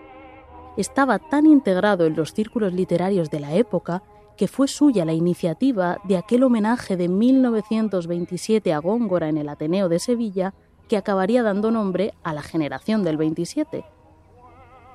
Estaba 0.78 1.20
tan 1.20 1.48
integrado 1.48 2.06
en 2.06 2.16
los 2.16 2.32
círculos 2.32 2.72
literarios 2.72 3.30
de 3.30 3.42
la 3.42 3.56
época 3.56 4.04
que 4.38 4.48
fue 4.48 4.70
suya 4.70 5.04
la 5.04 5.12
iniciativa 5.12 6.00
de 6.06 6.16
aquel 6.16 6.44
homenaje 6.44 6.96
de 6.96 7.10
1927 7.10 8.72
a 8.72 8.80
Góngora 8.80 9.28
en 9.28 9.38
el 9.38 9.50
Ateneo 9.50 9.90
de 9.90 10.00
Sevilla 10.00 10.54
que 10.88 10.96
acabaría 10.96 11.44
dando 11.44 11.72
nombre 11.72 12.14
a 12.24 12.34
la 12.34 12.42
generación 12.42 13.04
del 13.04 13.18
27. 13.18 13.84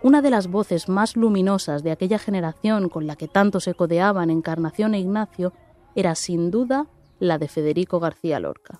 Una 0.02 0.22
de 0.22 0.30
las 0.30 0.46
voces 0.46 0.88
más 0.88 1.14
luminosas 1.14 1.82
de 1.82 1.90
aquella 1.90 2.18
generación 2.18 2.88
con 2.88 3.06
la 3.06 3.16
que 3.16 3.28
tanto 3.28 3.60
se 3.60 3.74
codeaban 3.74 4.30
Encarnación 4.30 4.94
e 4.94 5.00
Ignacio 5.00 5.52
era 5.94 6.14
sin 6.14 6.50
duda 6.50 6.86
la 7.20 7.38
de 7.38 7.48
Federico 7.48 8.00
García 8.00 8.40
Lorca. 8.40 8.78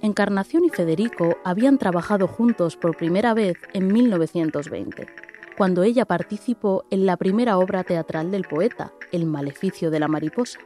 Encarnación 0.00 0.64
y 0.64 0.68
Federico 0.68 1.38
habían 1.44 1.78
trabajado 1.78 2.26
juntos 2.26 2.76
por 2.76 2.96
primera 2.96 3.34
vez 3.34 3.56
en 3.72 3.86
1920, 3.92 5.06
cuando 5.56 5.84
ella 5.84 6.04
participó 6.06 6.84
en 6.90 7.06
la 7.06 7.16
primera 7.16 7.56
obra 7.56 7.84
teatral 7.84 8.30
del 8.30 8.44
poeta, 8.44 8.92
El 9.12 9.26
maleficio 9.26 9.90
de 9.90 10.00
la 10.00 10.08
mariposa. 10.08 10.58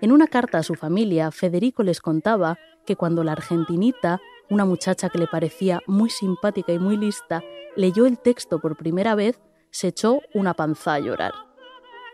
En 0.00 0.10
una 0.10 0.26
carta 0.26 0.58
a 0.58 0.62
su 0.62 0.74
familia, 0.74 1.30
Federico 1.30 1.82
les 1.82 2.00
contaba 2.00 2.58
que 2.84 2.96
cuando 2.96 3.24
la 3.24 3.32
argentinita, 3.32 4.20
una 4.48 4.64
muchacha 4.64 5.08
que 5.08 5.18
le 5.18 5.26
parecía 5.26 5.80
muy 5.86 6.10
simpática 6.10 6.72
y 6.72 6.78
muy 6.78 6.96
lista, 6.96 7.42
leyó 7.76 8.06
el 8.06 8.18
texto 8.18 8.58
por 8.58 8.76
primera 8.76 9.14
vez, 9.14 9.40
se 9.70 9.88
echó 9.88 10.20
una 10.34 10.54
panza 10.54 10.94
a 10.94 11.00
llorar. 11.00 11.32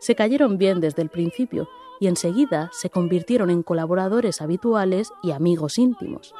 Se 0.01 0.15
cayeron 0.15 0.59
bien 0.59 0.81
desde 0.81 1.03
el 1.03 1.09
principio 1.09 1.69
y 2.01 2.09
enseguida 2.09 2.71
se 2.73 2.91
convirtieron 2.91 3.51
en 3.51 3.63
colaboradores 3.63 4.43
habituales 4.43 5.11
y 5.23 5.33
amigos 5.33 5.79
íntimos. 5.79 6.35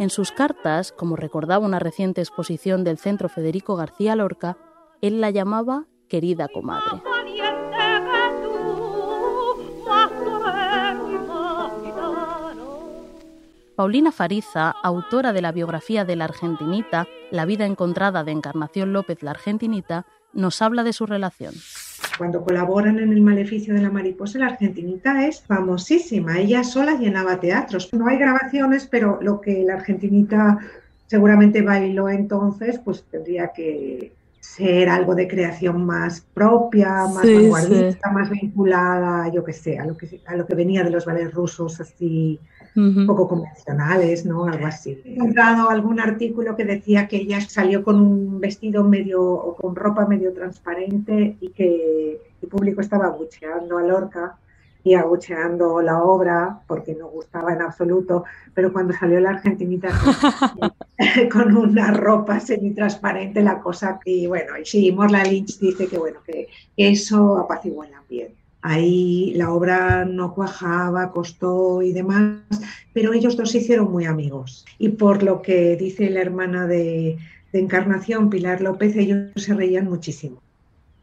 En 0.00 0.10
sus 0.10 0.32
cartas, 0.32 0.90
como 0.90 1.14
recordaba 1.14 1.64
una 1.64 1.78
reciente 1.78 2.20
exposición 2.20 2.82
del 2.82 2.98
Centro 2.98 3.28
Federico 3.28 3.76
García 3.76 4.16
Lorca, 4.16 4.58
él 5.00 5.20
la 5.20 5.30
llamaba 5.30 5.86
querida 6.08 6.48
comadre. 6.48 7.13
Paulina 13.76 14.12
Fariza, 14.12 14.70
autora 14.70 15.32
de 15.32 15.42
la 15.42 15.50
biografía 15.50 16.04
de 16.04 16.14
la 16.14 16.26
Argentinita, 16.26 17.08
La 17.32 17.44
vida 17.44 17.66
encontrada 17.66 18.22
de 18.22 18.30
Encarnación 18.30 18.92
López 18.92 19.20
la 19.24 19.32
Argentinita, 19.32 20.06
nos 20.32 20.62
habla 20.62 20.84
de 20.84 20.92
su 20.92 21.06
relación. 21.06 21.54
Cuando 22.16 22.44
colaboran 22.44 23.00
en 23.00 23.12
El 23.12 23.20
Maleficio 23.20 23.74
de 23.74 23.82
la 23.82 23.90
Mariposa, 23.90 24.38
la 24.38 24.46
argentinita 24.46 25.26
es 25.26 25.42
famosísima. 25.42 26.38
Ella 26.38 26.62
sola 26.62 26.96
llenaba 26.96 27.40
teatros. 27.40 27.92
No 27.92 28.06
hay 28.06 28.18
grabaciones, 28.18 28.86
pero 28.86 29.18
lo 29.20 29.40
que 29.40 29.64
la 29.64 29.74
argentinita 29.74 30.58
seguramente 31.06 31.62
bailó 31.62 32.08
entonces, 32.08 32.78
pues 32.78 33.02
tendría 33.10 33.48
que 33.48 34.12
ser 34.56 34.88
algo 34.88 35.14
de 35.14 35.26
creación 35.26 35.84
más 35.84 36.20
propia, 36.20 37.06
más 37.06 37.24
vanguardista, 37.24 38.10
más 38.12 38.30
vinculada, 38.30 39.28
yo 39.32 39.42
que 39.42 39.52
sé, 39.52 39.78
a 39.78 39.84
lo 39.84 39.96
que, 39.96 40.20
a 40.26 40.36
lo 40.36 40.46
que 40.46 40.54
venía 40.54 40.84
de 40.84 40.90
los 40.90 41.04
ballets 41.04 41.34
rusos, 41.34 41.80
así 41.80 42.38
un 42.76 43.06
poco 43.06 43.28
convencionales, 43.28 44.24
¿no? 44.26 44.46
Algo 44.46 44.66
así. 44.66 45.00
He 45.04 45.14
encontrado 45.14 45.70
algún 45.70 46.00
artículo 46.00 46.56
que 46.56 46.64
decía 46.64 47.06
que 47.06 47.18
ella 47.18 47.40
salió 47.40 47.84
con 47.84 48.00
un 48.00 48.40
vestido 48.40 48.82
medio 48.84 49.22
o 49.22 49.54
con 49.56 49.76
ropa 49.76 50.06
medio 50.06 50.32
transparente 50.32 51.36
y 51.40 51.50
que 51.50 52.20
el 52.42 52.48
público 52.48 52.80
estaba 52.80 53.06
abucheando 53.06 53.78
a 53.78 53.82
Lorca 53.82 54.36
y 54.84 54.94
abucheando 54.94 55.80
la 55.80 56.02
obra 56.02 56.60
porque 56.68 56.94
no 56.94 57.08
gustaba 57.08 57.54
en 57.54 57.62
absoluto, 57.62 58.24
pero 58.52 58.70
cuando 58.72 58.92
salió 58.92 59.18
la 59.18 59.30
argentinita 59.30 59.88
con 61.32 61.56
una 61.56 61.90
ropa 61.90 62.38
semi-transparente, 62.38 63.42
la 63.42 63.60
cosa 63.60 63.98
que, 64.04 64.28
bueno, 64.28 64.58
y 64.58 64.66
sí, 64.66 64.92
Morla 64.92 65.24
Lynch 65.24 65.58
dice 65.58 65.88
que, 65.88 65.98
bueno, 65.98 66.20
que 66.26 66.48
eso 66.76 67.38
apaciguó 67.38 67.84
el 67.84 67.94
ambiente. 67.94 68.36
Ahí 68.60 69.32
la 69.36 69.50
obra 69.52 70.04
no 70.04 70.32
cuajaba, 70.34 71.12
costó 71.12 71.82
y 71.82 71.92
demás, 71.92 72.38
pero 72.92 73.12
ellos 73.12 73.36
dos 73.36 73.50
se 73.50 73.58
hicieron 73.58 73.90
muy 73.90 74.04
amigos. 74.04 74.64
Y 74.78 74.90
por 74.90 75.22
lo 75.22 75.42
que 75.42 75.76
dice 75.76 76.08
la 76.10 76.20
hermana 76.20 76.66
de, 76.66 77.18
Encarnación, 77.52 78.30
Pilar 78.30 78.60
López, 78.60 78.96
ellos 78.96 79.30
se 79.36 79.54
reían 79.54 79.84
muchísimo. 79.84 80.42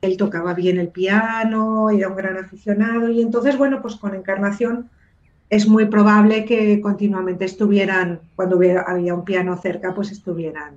Él 0.01 0.17
tocaba 0.17 0.53
bien 0.53 0.79
el 0.79 0.89
piano, 0.89 1.89
era 1.89 2.09
un 2.09 2.15
gran 2.15 2.37
aficionado 2.37 3.09
y 3.09 3.21
entonces, 3.21 3.57
bueno, 3.57 3.81
pues 3.81 3.95
con 3.95 4.15
Encarnación 4.15 4.89
es 5.49 5.67
muy 5.67 5.85
probable 5.85 6.45
que 6.45 6.79
continuamente 6.81 7.45
estuvieran, 7.45 8.21
cuando 8.35 8.59
había 8.87 9.13
un 9.13 9.25
piano 9.25 9.57
cerca, 9.57 9.93
pues 9.93 10.11
estuvieran 10.11 10.75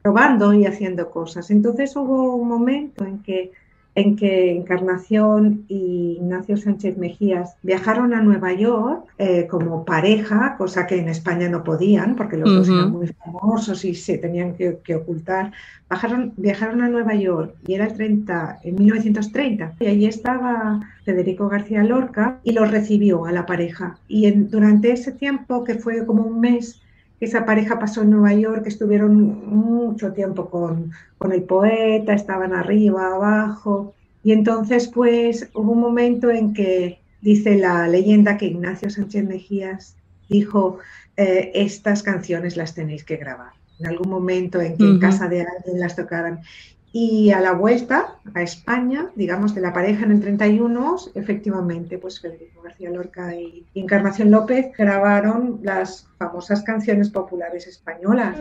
probando 0.00 0.52
y 0.52 0.66
haciendo 0.66 1.10
cosas. 1.10 1.50
Entonces 1.50 1.94
hubo 1.96 2.34
un 2.34 2.48
momento 2.48 3.04
en 3.04 3.22
que 3.22 3.52
en 3.94 4.16
que 4.16 4.52
Encarnación 4.52 5.64
y 5.68 6.16
Ignacio 6.18 6.56
Sánchez 6.56 6.96
Mejías 6.96 7.56
viajaron 7.62 8.14
a 8.14 8.22
Nueva 8.22 8.52
York 8.52 9.04
eh, 9.18 9.46
como 9.50 9.84
pareja, 9.84 10.56
cosa 10.56 10.86
que 10.86 10.98
en 10.98 11.08
España 11.08 11.48
no 11.48 11.62
podían 11.62 12.16
porque 12.16 12.38
los 12.38 12.48
dos 12.48 12.68
eran 12.68 12.90
muy 12.90 13.08
famosos 13.08 13.84
y 13.84 13.94
se 13.94 14.18
tenían 14.18 14.54
que, 14.54 14.94
ocultar. 14.94 15.52
Bajaron, 15.88 16.32
viajaron 16.36 16.80
a 16.80 16.88
Nueva 16.88 17.14
York 17.14 17.54
y 17.66 17.74
era 17.74 17.86
el 17.86 17.94
30, 17.94 18.60
en 18.64 18.74
1930 18.76 19.74
y 19.80 19.86
allí 19.86 20.06
estaba 20.06 20.80
Federico 21.04 21.48
García 21.48 21.84
Lorca 21.84 22.38
y 22.44 22.52
los 22.52 22.70
recibió 22.70 23.26
a 23.26 23.32
la 23.32 23.44
pareja. 23.44 23.98
Y 24.08 24.30
durante 24.30 24.92
ese 24.92 25.12
tiempo, 25.12 25.64
que 25.64 25.74
fue 25.74 26.06
como 26.06 26.22
un 26.22 26.40
mes, 26.40 26.80
esa 27.24 27.44
pareja 27.44 27.78
pasó 27.78 28.02
en 28.02 28.10
Nueva 28.10 28.34
York, 28.34 28.66
estuvieron 28.66 29.46
mucho 29.46 30.12
tiempo 30.12 30.50
con, 30.50 30.90
con 31.18 31.32
el 31.32 31.42
poeta, 31.42 32.14
estaban 32.14 32.52
arriba, 32.52 33.14
abajo, 33.14 33.94
y 34.24 34.32
entonces 34.32 34.88
pues 34.88 35.48
hubo 35.54 35.72
un 35.72 35.80
momento 35.80 36.30
en 36.30 36.52
que 36.52 37.00
dice 37.20 37.56
la 37.56 37.88
leyenda 37.88 38.36
que 38.36 38.46
Ignacio 38.46 38.90
Sánchez 38.90 39.24
Mejías 39.24 39.96
dijo, 40.28 40.78
eh, 41.16 41.50
estas 41.54 42.02
canciones 42.02 42.56
las 42.56 42.74
tenéis 42.74 43.04
que 43.04 43.16
grabar. 43.16 43.52
En 43.78 43.86
algún 43.86 44.10
momento 44.10 44.60
en 44.60 44.76
que 44.76 44.84
en 44.84 45.00
casa 45.00 45.28
de 45.28 45.40
alguien 45.40 45.80
las 45.80 45.96
tocaran. 45.96 46.40
Y 46.92 47.30
a 47.30 47.40
la 47.40 47.52
vuelta 47.52 48.18
a 48.34 48.42
España, 48.42 49.10
digamos, 49.14 49.54
de 49.54 49.62
la 49.62 49.72
pareja 49.72 50.04
en 50.04 50.12
el 50.12 50.20
31, 50.20 50.96
efectivamente, 51.14 51.96
pues 51.98 52.20
Federico 52.20 52.60
García 52.62 52.90
Lorca 52.90 53.34
y 53.34 53.66
Encarnación 53.74 54.30
López 54.30 54.72
grabaron 54.76 55.60
las 55.62 56.06
famosas 56.18 56.62
canciones 56.62 57.08
populares 57.08 57.66
españolas. 57.66 58.38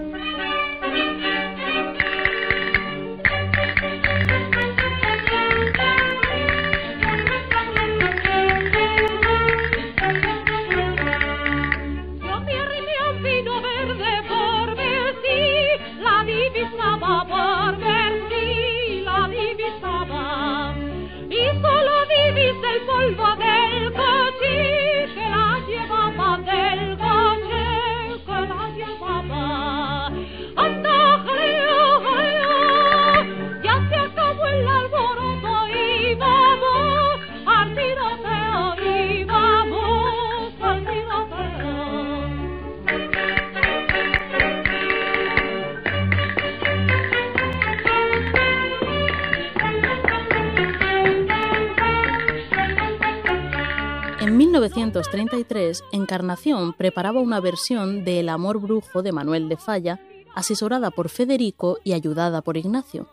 1933, 55.01 55.83
Encarnación 55.93 56.73
preparaba 56.73 57.21
una 57.21 57.39
versión 57.39 58.03
de 58.03 58.19
El 58.19 58.29
amor 58.29 58.59
brujo 58.59 59.01
de 59.01 59.11
Manuel 59.11 59.49
de 59.49 59.57
Falla, 59.57 59.99
asesorada 60.35 60.91
por 60.91 61.09
Federico 61.09 61.79
y 61.83 61.93
ayudada 61.93 62.41
por 62.41 62.55
Ignacio. 62.55 63.07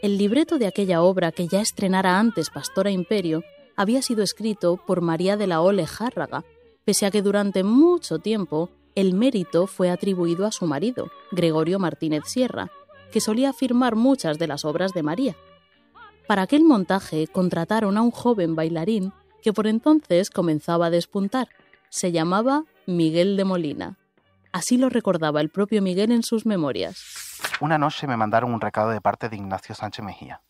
El 0.00 0.16
libreto 0.16 0.58
de 0.58 0.68
aquella 0.68 1.02
obra, 1.02 1.32
que 1.32 1.48
ya 1.48 1.60
estrenara 1.60 2.20
antes 2.20 2.50
Pastora 2.50 2.92
Imperio, 2.92 3.42
había 3.74 4.00
sido 4.00 4.22
escrito 4.22 4.76
por 4.76 5.00
María 5.00 5.36
de 5.36 5.48
la 5.48 5.60
Ole 5.60 5.86
Járraga, 5.86 6.44
pese 6.84 7.04
a 7.06 7.10
que 7.10 7.22
durante 7.22 7.64
mucho 7.64 8.20
tiempo 8.20 8.70
el 8.94 9.12
mérito 9.12 9.66
fue 9.66 9.90
atribuido 9.90 10.46
a 10.46 10.52
su 10.52 10.66
marido, 10.66 11.10
Gregorio 11.32 11.80
Martínez 11.80 12.24
Sierra, 12.26 12.70
que 13.10 13.20
solía 13.20 13.52
firmar 13.52 13.96
muchas 13.96 14.38
de 14.38 14.46
las 14.46 14.64
obras 14.64 14.92
de 14.92 15.02
María. 15.02 15.36
Para 16.28 16.42
aquel 16.42 16.62
montaje 16.62 17.26
contrataron 17.26 17.98
a 17.98 18.02
un 18.02 18.12
joven 18.12 18.54
bailarín 18.54 19.12
que 19.42 19.52
por 19.52 19.66
entonces 19.66 20.30
comenzaba 20.30 20.86
a 20.86 20.90
despuntar. 20.90 21.48
Se 21.88 22.12
llamaba 22.12 22.64
Miguel 22.86 23.36
de 23.36 23.44
Molina. 23.44 23.96
Así 24.52 24.76
lo 24.76 24.88
recordaba 24.88 25.40
el 25.40 25.50
propio 25.50 25.82
Miguel 25.82 26.12
en 26.12 26.22
sus 26.22 26.46
memorias. 26.46 27.02
Una 27.60 27.78
noche 27.78 28.06
me 28.06 28.16
mandaron 28.16 28.52
un 28.52 28.60
recado 28.60 28.90
de 28.90 29.00
parte 29.00 29.28
de 29.28 29.36
Ignacio 29.36 29.74
Sánchez 29.74 30.04
Mejía. 30.04 30.40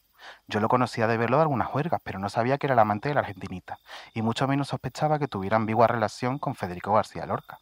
Yo 0.46 0.60
lo 0.60 0.68
conocía 0.68 1.06
de 1.06 1.16
verlo 1.16 1.36
de 1.36 1.42
algunas 1.42 1.68
juergas, 1.68 2.00
pero 2.04 2.18
no 2.18 2.28
sabía 2.28 2.58
que 2.58 2.66
era 2.66 2.74
el 2.74 2.78
amante 2.78 3.08
de 3.08 3.14
la 3.14 3.20
argentinita, 3.20 3.78
y 4.14 4.22
mucho 4.22 4.46
menos 4.46 4.68
sospechaba 4.68 5.18
que 5.18 5.28
tuviera 5.28 5.56
ambigua 5.56 5.86
relación 5.86 6.38
con 6.38 6.54
Federico 6.54 6.92
García 6.94 7.26
Lorca. 7.26 7.58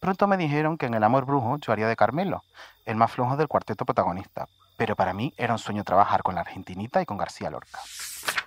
Pronto 0.00 0.26
me 0.26 0.36
dijeron 0.36 0.76
que 0.76 0.86
en 0.86 0.94
El 0.94 1.04
amor 1.04 1.24
brujo 1.24 1.56
yo 1.58 1.72
haría 1.72 1.88
de 1.88 1.96
Carmelo, 1.96 2.42
el 2.84 2.96
más 2.96 3.10
flojo 3.10 3.36
del 3.36 3.48
cuarteto 3.48 3.84
protagonista, 3.84 4.46
pero 4.76 4.94
para 4.94 5.14
mí 5.14 5.32
era 5.36 5.54
un 5.54 5.58
sueño 5.58 5.84
trabajar 5.84 6.22
con 6.22 6.34
la 6.34 6.42
argentinita 6.42 7.00
y 7.00 7.06
con 7.06 7.16
García 7.16 7.50
Lorca. 7.50 7.80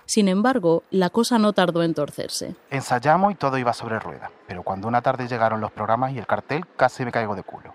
Sin 0.06 0.28
embargo, 0.28 0.82
la 0.90 1.10
cosa 1.10 1.38
no 1.38 1.52
tardó 1.52 1.82
en 1.82 1.94
torcerse. 1.94 2.56
Ensayamos 2.70 3.32
y 3.32 3.36
todo 3.36 3.58
iba 3.58 3.72
sobre 3.72 3.98
ruedas, 3.98 4.30
pero 4.46 4.62
cuando 4.62 4.88
una 4.88 5.02
tarde 5.02 5.28
llegaron 5.28 5.60
los 5.60 5.70
programas 5.70 6.12
y 6.12 6.18
el 6.18 6.26
cartel, 6.26 6.66
casi 6.76 7.04
me 7.04 7.12
caigo 7.12 7.34
de 7.34 7.42
culo. 7.42 7.74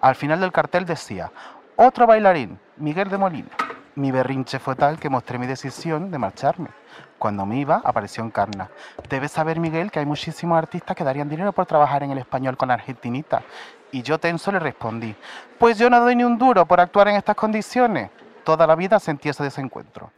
Al 0.00 0.14
final 0.14 0.40
del 0.40 0.52
cartel 0.52 0.84
decía, 0.84 1.32
otro 1.76 2.06
bailarín, 2.06 2.58
Miguel 2.76 3.08
de 3.08 3.18
Molina. 3.18 3.50
Mi 3.94 4.10
berrinche 4.10 4.58
fue 4.58 4.74
tal 4.74 4.98
que 4.98 5.10
mostré 5.10 5.38
mi 5.38 5.46
decisión 5.46 6.10
de 6.10 6.18
marcharme. 6.18 6.70
Cuando 7.18 7.44
me 7.44 7.58
iba, 7.58 7.82
apareció 7.84 8.24
Encarna. 8.24 8.70
Debes 9.08 9.32
saber, 9.32 9.60
Miguel, 9.60 9.90
que 9.90 9.98
hay 9.98 10.06
muchísimos 10.06 10.56
artistas 10.56 10.96
que 10.96 11.04
darían 11.04 11.28
dinero 11.28 11.52
por 11.52 11.66
trabajar 11.66 12.02
en 12.02 12.10
el 12.10 12.18
español 12.18 12.56
con 12.56 12.68
la 12.68 12.74
argentinita. 12.74 13.42
Y 13.90 14.02
yo 14.02 14.18
tenso 14.18 14.50
le 14.50 14.58
respondí, 14.58 15.14
pues 15.58 15.78
yo 15.78 15.90
no 15.90 16.00
doy 16.00 16.16
ni 16.16 16.24
un 16.24 16.38
duro 16.38 16.64
por 16.66 16.80
actuar 16.80 17.08
en 17.08 17.16
estas 17.16 17.36
condiciones. 17.36 18.10
Toda 18.44 18.66
la 18.66 18.74
vida 18.74 18.98
sentí 18.98 19.28
ese 19.28 19.44
desencuentro. 19.44 20.10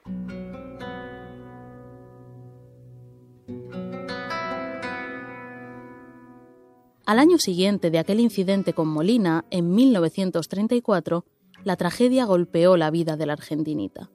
Al 7.06 7.18
año 7.18 7.38
siguiente 7.38 7.90
de 7.90 7.98
aquel 7.98 8.18
incidente 8.20 8.72
con 8.72 8.88
Molina, 8.88 9.44
en 9.50 9.74
1934, 9.74 11.26
la 11.62 11.76
tragedia 11.76 12.24
golpeó 12.24 12.78
la 12.78 12.90
vida 12.90 13.16
de 13.16 13.26
la 13.26 13.34
argentinita. 13.34 14.10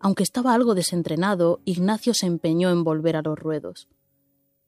Aunque 0.00 0.24
estaba 0.24 0.54
algo 0.54 0.74
desentrenado, 0.74 1.60
Ignacio 1.64 2.12
se 2.12 2.26
empeñó 2.26 2.70
en 2.70 2.82
volver 2.82 3.16
a 3.16 3.22
los 3.22 3.38
ruedos. 3.38 3.88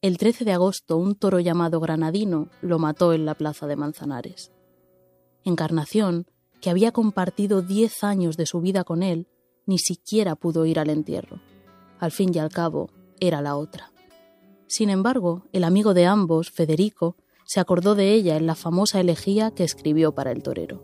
El 0.03 0.19
13 0.19 0.45
de 0.45 0.53
agosto, 0.53 0.97
un 0.97 1.17
toro 1.17 1.41
llamado 1.41 1.81
Granadino 1.81 2.49
lo 2.63 2.79
mató 2.79 3.13
en 3.13 3.27
la 3.27 3.35
plaza 3.35 3.67
de 3.67 3.77
Manzanares. 3.77 4.53
Encarnación, 5.43 6.27
que 6.61 6.71
había 6.71 6.93
compartido 6.93 7.61
diez 7.61 8.05
años 8.05 8.37
de 8.37 8.47
su 8.47 8.61
vida 8.61 8.85
con 8.85 9.03
él, 9.03 9.27
ni 9.67 9.79
siquiera 9.79 10.37
pudo 10.37 10.65
ir 10.65 10.79
al 10.79 10.91
entierro. 10.91 11.41
Al 11.99 12.13
fin 12.13 12.31
y 12.33 12.39
al 12.39 12.51
cabo, 12.51 12.89
era 13.19 13.41
la 13.43 13.57
otra. 13.57 13.91
Sin 14.67 14.91
embargo, 14.91 15.45
el 15.53 15.65
amigo 15.65 15.95
de 15.95 16.07
ambos, 16.07 16.51
Federico, 16.51 17.17
se 17.45 17.61
acordó 17.61 17.95
de 17.95 18.13
ella 18.13 18.37
en 18.37 18.47
la 18.47 18.57
famosa 18.57 19.01
elegía 19.01 19.53
que 19.53 19.65
escribió 19.65 20.13
para 20.13 20.33
el 20.33 20.43
torero. 20.43 20.83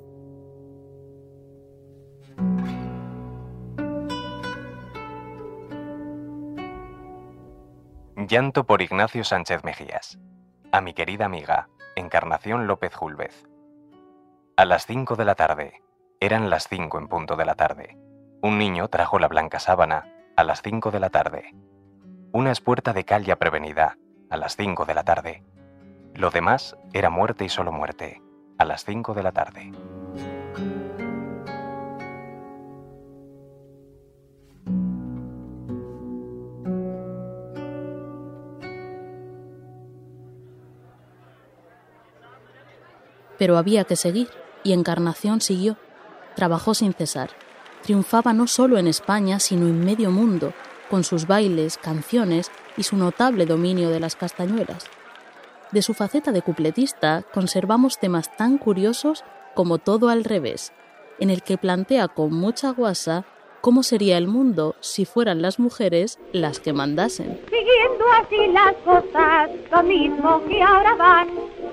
Llanto 8.28 8.64
por 8.64 8.80
Ignacio 8.82 9.24
Sánchez 9.24 9.64
Mejías. 9.64 10.18
A 10.70 10.80
mi 10.80 10.94
querida 10.94 11.26
amiga, 11.26 11.68
Encarnación 11.96 12.66
López 12.66 12.94
Julvez. 12.94 13.46
A 14.56 14.64
las 14.64 14.86
5 14.86 15.16
de 15.16 15.24
la 15.24 15.34
tarde. 15.34 15.82
Eran 16.20 16.48
las 16.48 16.68
5 16.68 16.98
en 16.98 17.08
punto 17.08 17.36
de 17.36 17.44
la 17.44 17.56
tarde. 17.56 17.98
Un 18.40 18.58
niño 18.58 18.88
trajo 18.88 19.18
la 19.18 19.28
blanca 19.28 19.58
sábana 19.58 20.06
a 20.36 20.44
las 20.44 20.62
5 20.62 20.92
de 20.92 21.00
la 21.00 21.10
tarde. 21.10 21.54
Una 22.34 22.50
espuerta 22.50 22.94
de 22.94 23.04
cal 23.04 23.26
ya 23.26 23.36
prevenida 23.36 23.98
a 24.30 24.38
las 24.38 24.56
5 24.56 24.86
de 24.86 24.94
la 24.94 25.04
tarde. 25.04 25.42
Lo 26.14 26.30
demás 26.30 26.78
era 26.94 27.10
muerte 27.10 27.44
y 27.44 27.50
solo 27.50 27.72
muerte 27.72 28.22
a 28.56 28.64
las 28.64 28.86
5 28.86 29.12
de 29.12 29.22
la 29.22 29.32
tarde. 29.32 29.70
Pero 43.36 43.58
había 43.58 43.84
que 43.84 43.96
seguir, 43.96 44.30
y 44.64 44.72
Encarnación 44.72 45.42
siguió. 45.42 45.76
Trabajó 46.34 46.72
sin 46.72 46.94
cesar. 46.94 47.28
Triunfaba 47.82 48.32
no 48.32 48.46
solo 48.46 48.78
en 48.78 48.86
España, 48.86 49.38
sino 49.38 49.66
en 49.66 49.84
medio 49.84 50.10
mundo, 50.10 50.54
con 50.92 51.04
sus 51.04 51.26
bailes, 51.26 51.78
canciones 51.78 52.50
y 52.76 52.82
su 52.82 52.98
notable 52.98 53.46
dominio 53.46 53.88
de 53.88 53.98
las 53.98 54.14
castañuelas. 54.14 54.90
De 55.70 55.80
su 55.80 55.94
faceta 55.94 56.32
de 56.32 56.42
cupletista 56.42 57.24
conservamos 57.32 57.98
temas 57.98 58.36
tan 58.36 58.58
curiosos 58.58 59.24
como 59.54 59.78
Todo 59.78 60.10
al 60.10 60.22
revés, 60.22 60.70
en 61.18 61.30
el 61.30 61.42
que 61.42 61.56
plantea 61.56 62.08
con 62.08 62.34
mucha 62.34 62.72
guasa 62.72 63.24
cómo 63.62 63.82
sería 63.82 64.18
el 64.18 64.28
mundo 64.28 64.76
si 64.80 65.06
fueran 65.06 65.40
las 65.40 65.58
mujeres 65.58 66.18
las 66.32 66.60
que 66.60 66.74
mandasen. 66.74 67.40
Siguiendo 67.48 68.04
así 68.20 68.52
las 68.52 68.74
cosas, 68.84 69.48
lo 69.70 69.82
mismo 69.84 70.42
que 70.46 70.62
ahora 70.62 70.94
van. 70.96 71.28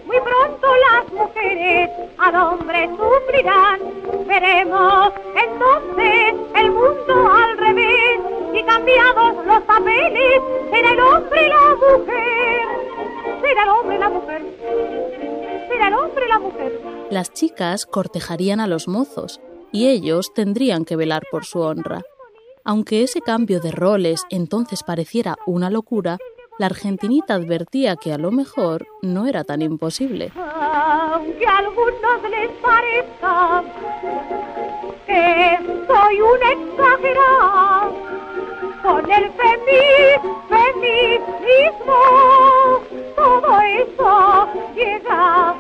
Muy 0.05 0.17
pronto 0.21 0.67
las 0.91 1.12
mujeres 1.12 1.89
al 2.19 2.36
hombre 2.36 2.89
sufrirán. 2.95 3.79
Veremos 4.25 5.12
entonces 5.36 6.36
el 6.55 6.71
mundo 6.71 6.78
cambiados 8.69 9.45
los 9.45 9.62
papeles, 9.63 10.41
será 10.69 10.91
el 10.91 10.99
hombre 10.99 11.45
y 11.45 11.49
la 11.49 11.75
mujer. 11.75 12.62
Será 13.41 13.63
el 13.63 13.69
hombre 13.69 13.95
y 13.95 13.99
la 13.99 14.10
mujer. 14.10 14.41
Será 15.67 15.88
el 15.88 15.93
hombre 15.95 16.25
y 16.25 16.29
la 16.29 16.39
mujer. 16.39 16.82
Las 17.10 17.34
chicas 17.34 17.86
cortejarían 17.88 18.60
a 18.60 18.67
los 18.67 18.88
mozos 18.88 19.41
y 19.71 19.88
ellos 19.88 20.34
tendrían 20.36 20.86
que 20.86 20.95
velar 20.95 21.23
por 21.32 21.45
su 21.45 21.62
honra. 21.62 22.01
Aunque 22.63 23.01
ese 23.03 23.21
cambio 23.21 23.60
de 23.60 23.71
roles 23.71 24.25
entonces 24.29 24.84
pareciera 24.84 25.38
una 25.47 25.71
locura, 25.71 26.17
la 26.60 26.67
argentinita 26.67 27.34
advertía 27.36 27.95
que 27.95 28.13
a 28.13 28.17
lo 28.17 28.32
mejor 28.32 28.86
no 29.01 29.25
era 29.25 29.43
tan 29.43 29.63
imposible. 29.63 30.32
Aunque 30.36 31.47
a 31.47 31.58
algunos 31.58 32.29
les 32.29 32.51
parezca 32.62 33.63
que 35.08 35.58
soy 35.88 36.21
un 36.21 36.43
exagerado, 36.43 38.28
con 38.89 39.12
el 39.12 39.32
femi- 39.34 40.19
feminismo, 40.49 41.99
todo 43.15 43.62
eso 43.62 44.47
llega. 44.75 45.56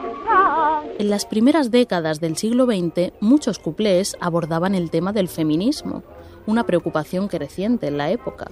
En 0.97 1.09
las 1.09 1.25
primeras 1.25 1.71
décadas 1.71 2.19
del 2.19 2.35
siglo 2.37 2.65
XX, 2.65 3.13
muchos 3.19 3.59
cuplés 3.59 4.17
abordaban 4.19 4.75
el 4.75 4.89
tema 4.89 5.13
del 5.13 5.27
feminismo, 5.27 6.03
una 6.45 6.65
preocupación 6.65 7.27
creciente 7.27 7.87
en 7.87 7.97
la 7.97 8.09
época. 8.11 8.47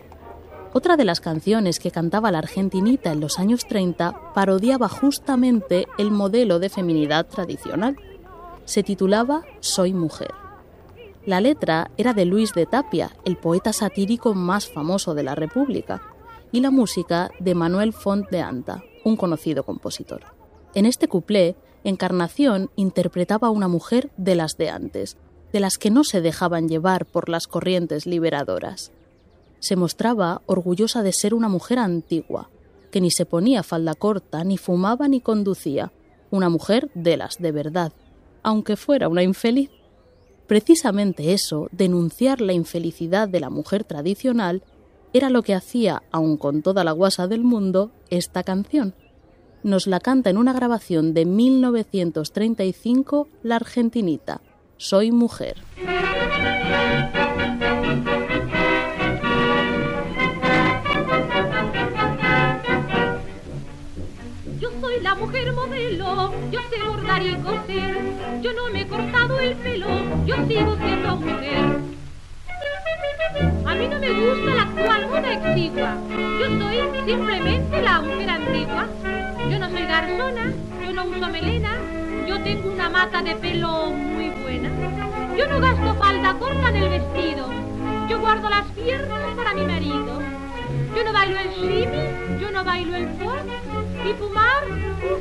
Otra 0.74 0.96
de 0.96 1.06
las 1.06 1.20
canciones 1.22 1.80
que 1.80 1.92
cantaba 1.92 2.32
la 2.32 2.38
argentinita 2.40 3.12
en 3.12 3.20
los 3.20 3.40
años 3.40 3.66
30 3.68 4.34
parodiaba 4.34 4.88
justamente 4.90 5.88
el 5.98 6.12
modelo 6.12 6.60
de 6.60 6.70
feminidad 6.70 7.26
tradicional. 7.26 7.96
Se 8.66 8.84
titulaba 8.84 9.44
Soy 9.60 9.94
mujer. 9.94 10.32
La 11.28 11.42
letra 11.42 11.92
era 11.98 12.14
de 12.14 12.24
Luis 12.24 12.54
de 12.54 12.66
Tapia, 12.66 13.12
el 13.26 13.36
poeta 13.36 13.74
satírico 13.74 14.34
más 14.34 14.70
famoso 14.70 15.14
de 15.14 15.24
la 15.24 15.36
República, 15.36 16.02
y 16.54 16.62
la 16.62 16.72
música 16.72 17.32
de 17.42 17.54
Manuel 17.54 17.92
Font 17.92 18.30
de 18.30 18.40
Anta, 18.40 18.82
un 19.04 19.18
conocido 19.18 19.64
compositor. 19.64 20.22
En 20.74 20.86
este 20.86 21.10
cuplé, 21.10 21.58
Encarnación 21.84 22.72
interpretaba 22.78 23.50
a 23.50 23.52
una 23.52 23.68
mujer 23.68 24.10
de 24.16 24.36
las 24.36 24.56
de 24.56 24.70
antes, 24.70 25.18
de 25.52 25.60
las 25.60 25.78
que 25.78 25.92
no 25.92 26.06
se 26.06 26.22
dejaban 26.22 26.70
llevar 26.70 27.06
por 27.06 27.28
las 27.28 27.48
corrientes 27.48 28.06
liberadoras. 28.06 28.94
Se 29.60 29.76
mostraba 29.76 30.42
orgullosa 30.46 31.04
de 31.04 31.12
ser 31.12 31.34
una 31.34 31.50
mujer 31.50 31.80
antigua, 31.80 32.50
que 32.90 33.02
ni 33.02 33.12
se 33.12 33.26
ponía 33.26 33.64
falda 33.64 33.96
corta, 33.96 34.46
ni 34.46 34.58
fumaba, 34.58 35.10
ni 35.10 35.20
conducía, 35.20 35.92
una 36.32 36.48
mujer 36.48 36.90
de 36.94 37.18
las 37.18 37.38
de 37.38 37.52
verdad, 37.52 37.92
aunque 38.44 38.78
fuera 38.78 39.10
una 39.10 39.24
infeliz. 39.24 39.72
Precisamente 40.48 41.34
eso, 41.34 41.68
denunciar 41.72 42.42
la 42.42 42.54
infelicidad 42.54 43.28
de 43.28 43.40
la 43.40 43.50
mujer 43.50 43.84
tradicional, 43.84 44.64
era 45.14 45.30
lo 45.30 45.44
que 45.44 45.54
hacía, 45.54 46.04
aun 46.12 46.38
con 46.38 46.62
toda 46.62 46.84
la 46.84 46.92
guasa 46.92 47.28
del 47.28 47.44
mundo, 47.44 47.92
esta 48.10 48.44
canción 48.44 48.94
nos 49.68 49.88
la 49.88 50.00
canta 50.00 50.30
en 50.30 50.38
una 50.38 50.54
grabación 50.54 51.14
de 51.14 51.26
1935 51.26 53.28
la 53.44 53.58
argentinita, 53.58 54.40
Soy 54.78 55.12
mujer. 55.12 55.58
Mujer 65.28 65.52
modelo, 65.52 66.32
yo 66.52 66.62
sé 66.70 66.82
bordar 66.88 67.22
y 67.22 67.36
coser, 67.36 67.98
yo 68.42 68.54
no 68.54 68.70
me 68.72 68.82
he 68.84 68.88
cortado 68.88 69.38
el 69.42 69.56
pelo, 69.56 69.88
yo 70.26 70.36
sigo 70.48 70.78
siendo 70.78 71.18
mujer. 71.18 71.66
A 73.66 73.76
mí 73.76 73.88
no 73.90 74.00
me 74.00 74.10
gusta 74.14 74.56
la 74.56 74.62
actual 74.62 75.08
moda 75.10 75.34
exigua, 75.34 75.98
yo 76.40 76.48
soy 76.58 76.78
simplemente 77.06 77.82
la 77.82 78.00
mujer 78.00 78.30
antigua. 78.30 78.88
Yo 79.50 79.60
no 79.60 79.70
soy 79.70 79.82
garzona, 79.82 80.54
yo 80.86 80.94
no 80.94 81.06
uso 81.06 81.28
melena, 81.28 81.74
yo 82.26 82.42
tengo 82.42 82.72
una 82.72 82.90
mata 82.90 83.22
de 83.22 83.36
pelo 83.36 83.90
muy 83.90 84.30
buena. 84.30 84.70
Yo 85.38 85.46
no 85.48 85.60
gasto 85.60 85.94
falda 85.96 86.34
corta 86.36 86.70
en 86.70 86.76
el 86.78 86.90
vestido, 86.90 87.50
yo 88.10 88.20
guardo 88.22 88.50
las 88.50 88.66
piernas 88.68 89.36
para 89.36 89.54
mi 89.54 89.66
marido. 89.66 90.22
Yo 90.96 91.04
no 91.04 91.12
bailo 91.12 91.38
el 91.38 91.50
shimmy, 91.50 92.40
yo 92.40 92.50
no 92.52 92.64
bailo 92.64 92.96
el 92.96 93.08
pop, 93.08 93.38
y 94.06 94.14
fumar, 94.14 94.64
¡uh, 94.68 95.20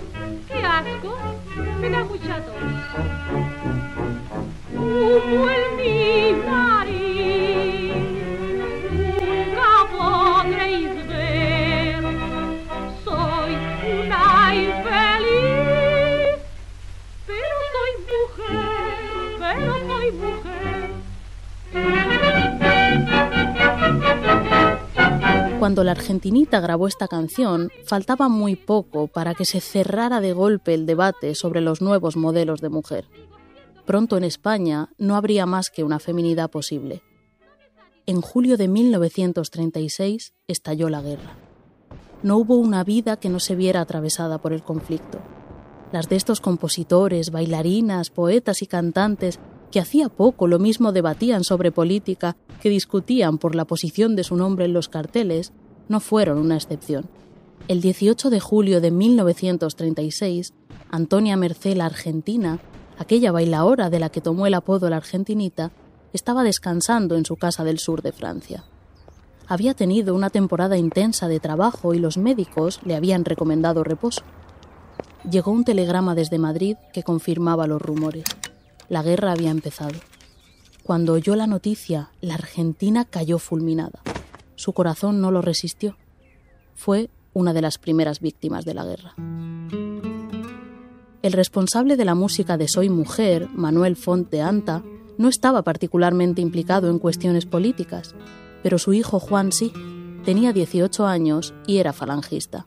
qué 0.49 0.65
asco, 0.65 1.17
me 1.81 1.91
da 1.91 2.05
mucha 2.05 2.41
tos. 2.41 2.55
Fumo 4.75 5.49
en 5.51 5.77
mi 5.77 6.46
Cuando 25.67 25.83
la 25.83 25.91
argentinita 25.91 26.61
grabó 26.61 26.87
esta 26.87 27.09
canción, 27.09 27.73
faltaba 27.85 28.29
muy 28.29 28.55
poco 28.55 29.09
para 29.09 29.35
que 29.35 29.45
se 29.45 29.61
cerrara 29.61 30.21
de 30.21 30.33
golpe 30.33 30.75
el 30.75 30.87
debate 30.87 31.35
sobre 31.35 31.61
los 31.61 31.83
nuevos 31.83 32.17
modelos 32.17 32.61
de 32.61 32.69
mujer. 32.69 33.09
Pronto 33.85 34.17
en 34.17 34.23
España 34.23 34.91
no 34.97 35.17
habría 35.17 35.45
más 35.45 35.71
que 35.71 35.83
una 35.83 35.99
feminidad 35.99 36.51
posible. 36.51 37.03
En 38.07 38.21
julio 38.21 38.57
de 38.57 38.69
1936 38.69 40.35
estalló 40.47 40.89
la 40.89 41.03
guerra. 41.03 41.35
No 42.23 42.37
hubo 42.37 42.55
una 42.59 42.85
vida 42.85 43.17
que 43.17 43.29
no 43.29 43.41
se 43.41 43.57
viera 43.57 43.81
atravesada 43.81 44.39
por 44.39 44.53
el 44.53 44.63
conflicto. 44.63 45.19
Las 45.91 46.09
de 46.09 46.15
estos 46.15 46.41
compositores, 46.41 47.33
bailarinas, 47.33 48.11
poetas 48.11 48.63
y 48.63 48.69
cantantes 48.69 49.41
que 49.77 49.81
hacía 49.81 50.09
poco 50.09 50.47
lo 50.47 50.59
mismo 50.59 50.91
debatían 50.91 51.45
sobre 51.45 51.71
política 51.71 52.35
que 52.63 52.71
discutían 52.71 53.37
por 53.37 53.55
la 53.55 53.67
posición 53.67 54.17
de 54.17 54.25
su 54.25 54.35
nombre 54.35 54.65
en 54.65 54.73
los 54.73 54.89
carteles, 54.89 55.53
no 55.91 56.01
fueron 56.01 56.39
una 56.39 56.55
excepción. 56.55 57.05
El 57.69 57.83
18 57.83 58.31
de 58.31 58.41
julio 58.41 58.81
de 58.81 58.91
1936, 58.91 60.55
Antonia 60.91 61.37
Mercé, 61.37 61.75
la 61.75 61.85
argentina, 61.85 62.59
aquella 62.97 63.33
bailaora 63.33 63.91
de 63.91 63.99
la 63.99 64.09
que 64.09 64.23
tomó 64.23 64.47
el 64.47 64.55
apodo 64.55 64.89
la 64.89 64.97
argentinita, 64.97 65.73
estaba 66.15 66.43
descansando 66.43 67.15
en 67.15 67.27
su 67.27 67.37
casa 67.37 67.63
del 67.63 67.79
sur 67.79 68.01
de 68.01 68.13
Francia. 68.13 68.65
Había 69.47 69.75
tenido 69.75 70.15
una 70.15 70.31
temporada 70.31 70.79
intensa 70.79 71.29
de 71.29 71.39
trabajo 71.39 71.93
y 71.93 71.99
los 71.99 72.17
médicos 72.17 72.81
le 72.83 72.97
habían 72.97 73.27
recomendado 73.27 73.85
reposo. 73.85 74.23
Llegó 75.31 75.51
un 75.51 75.65
telegrama 75.65 76.15
desde 76.15 76.39
Madrid 76.39 76.79
que 76.95 77.03
confirmaba 77.03 77.67
los 77.67 77.83
rumores. 77.83 78.25
La 78.89 79.03
guerra 79.03 79.33
había 79.33 79.51
empezado. 79.51 79.99
Cuando 80.83 81.15
oyó 81.15 81.35
la 81.35 81.47
noticia, 81.47 82.11
la 82.21 82.35
Argentina 82.35 83.05
cayó 83.05 83.39
fulminada. 83.39 84.01
Su 84.55 84.73
corazón 84.73 85.21
no 85.21 85.33
lo 85.33 85.43
resistió. 85.43 85.97
Fue 86.75 87.11
una 87.33 87.53
de 87.53 87.63
las 87.63 87.79
primeras 87.79 88.21
víctimas 88.21 88.65
de 88.65 88.75
la 88.75 88.85
guerra. 88.85 89.15
El 91.23 91.33
responsable 91.33 91.97
de 91.97 92.05
la 92.05 92.15
música 92.15 92.57
de 92.57 92.69
Soy 92.69 92.89
Mujer, 92.89 93.49
Manuel 93.53 93.97
Font 93.97 94.31
de 94.31 94.43
Anta, 94.43 94.85
no 95.19 95.29
estaba 95.29 95.63
particularmente 95.63 96.41
implicado 96.41 96.89
en 96.89 97.01
cuestiones 97.01 97.47
políticas, 97.47 98.15
pero 98.63 98.79
su 98.79 98.93
hijo 98.93 99.19
Juan 99.19 99.51
sí, 99.51 99.73
tenía 100.25 100.53
18 100.53 101.07
años 101.07 101.53
y 101.67 101.79
era 101.79 101.93
falangista. 101.93 102.67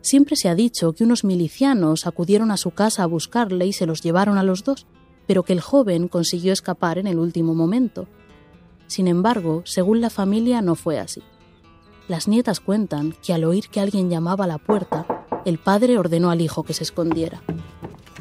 Siempre 0.00 0.36
se 0.36 0.48
ha 0.48 0.54
dicho 0.54 0.92
que 0.92 1.02
unos 1.02 1.24
milicianos 1.24 2.06
acudieron 2.06 2.52
a 2.52 2.56
su 2.56 2.70
casa 2.70 3.02
a 3.02 3.06
buscarle 3.06 3.66
y 3.66 3.72
se 3.72 3.86
los 3.86 4.00
llevaron 4.00 4.38
a 4.38 4.44
los 4.44 4.62
dos, 4.62 4.86
pero 5.26 5.42
que 5.42 5.52
el 5.52 5.60
joven 5.60 6.08
consiguió 6.08 6.52
escapar 6.52 6.98
en 6.98 7.06
el 7.06 7.18
último 7.18 7.54
momento. 7.54 8.06
Sin 8.86 9.08
embargo, 9.08 9.62
según 9.64 10.00
la 10.00 10.10
familia 10.10 10.62
no 10.62 10.74
fue 10.74 10.98
así. 10.98 11.22
Las 12.08 12.28
nietas 12.28 12.60
cuentan 12.60 13.14
que 13.24 13.32
al 13.32 13.44
oír 13.44 13.68
que 13.68 13.80
alguien 13.80 14.08
llamaba 14.10 14.44
a 14.44 14.48
la 14.48 14.58
puerta, 14.58 15.26
el 15.44 15.58
padre 15.58 15.98
ordenó 15.98 16.30
al 16.30 16.40
hijo 16.40 16.62
que 16.62 16.72
se 16.72 16.84
escondiera. 16.84 17.42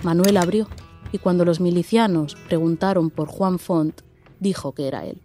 Manuel 0.03 0.37
abrió 0.37 0.67
y 1.11 1.19
cuando 1.19 1.45
los 1.45 1.59
milicianos 1.59 2.35
preguntaron 2.47 3.09
por 3.09 3.27
Juan 3.27 3.59
Font, 3.59 4.01
dijo 4.39 4.73
que 4.73 4.87
era 4.87 5.05
él. 5.05 5.21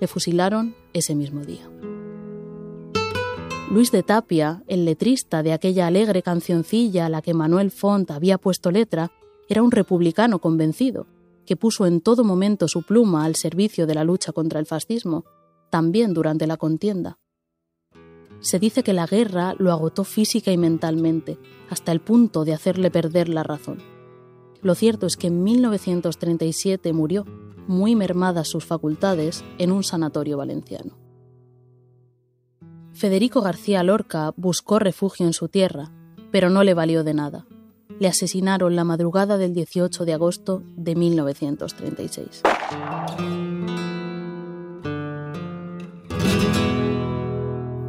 Le 0.00 0.06
fusilaron 0.06 0.74
ese 0.92 1.14
mismo 1.14 1.42
día. 1.44 1.68
Luis 3.70 3.90
de 3.90 4.02
Tapia, 4.02 4.62
el 4.66 4.84
letrista 4.84 5.42
de 5.42 5.52
aquella 5.52 5.86
alegre 5.86 6.22
cancioncilla 6.22 7.06
a 7.06 7.08
la 7.08 7.22
que 7.22 7.32
Manuel 7.32 7.70
Font 7.70 8.10
había 8.10 8.36
puesto 8.36 8.70
letra, 8.70 9.12
era 9.48 9.62
un 9.62 9.70
republicano 9.70 10.40
convencido, 10.40 11.06
que 11.46 11.56
puso 11.56 11.86
en 11.86 12.00
todo 12.00 12.24
momento 12.24 12.68
su 12.68 12.82
pluma 12.82 13.24
al 13.24 13.36
servicio 13.36 13.86
de 13.86 13.94
la 13.94 14.04
lucha 14.04 14.32
contra 14.32 14.60
el 14.60 14.66
fascismo, 14.66 15.24
también 15.70 16.14
durante 16.14 16.46
la 16.46 16.56
contienda. 16.56 17.18
Se 18.40 18.58
dice 18.58 18.82
que 18.82 18.92
la 18.92 19.06
guerra 19.06 19.54
lo 19.58 19.70
agotó 19.72 20.04
física 20.04 20.50
y 20.50 20.58
mentalmente, 20.58 21.38
hasta 21.70 21.92
el 21.92 22.00
punto 22.00 22.44
de 22.44 22.52
hacerle 22.52 22.90
perder 22.90 23.28
la 23.28 23.42
razón. 23.42 23.78
Lo 24.62 24.74
cierto 24.74 25.06
es 25.06 25.16
que 25.16 25.28
en 25.28 25.42
1937 25.42 26.92
murió, 26.92 27.24
muy 27.66 27.94
mermadas 27.94 28.48
sus 28.48 28.64
facultades, 28.64 29.44
en 29.58 29.72
un 29.72 29.84
sanatorio 29.84 30.36
valenciano. 30.36 30.98
Federico 32.92 33.40
García 33.40 33.82
Lorca 33.82 34.32
buscó 34.36 34.78
refugio 34.78 35.26
en 35.26 35.32
su 35.32 35.48
tierra, 35.48 35.90
pero 36.30 36.50
no 36.50 36.62
le 36.64 36.74
valió 36.74 37.04
de 37.04 37.14
nada. 37.14 37.46
Le 37.98 38.08
asesinaron 38.08 38.76
la 38.76 38.84
madrugada 38.84 39.38
del 39.38 39.54
18 39.54 40.04
de 40.04 40.14
agosto 40.14 40.62
de 40.76 40.94
1936. 40.94 42.42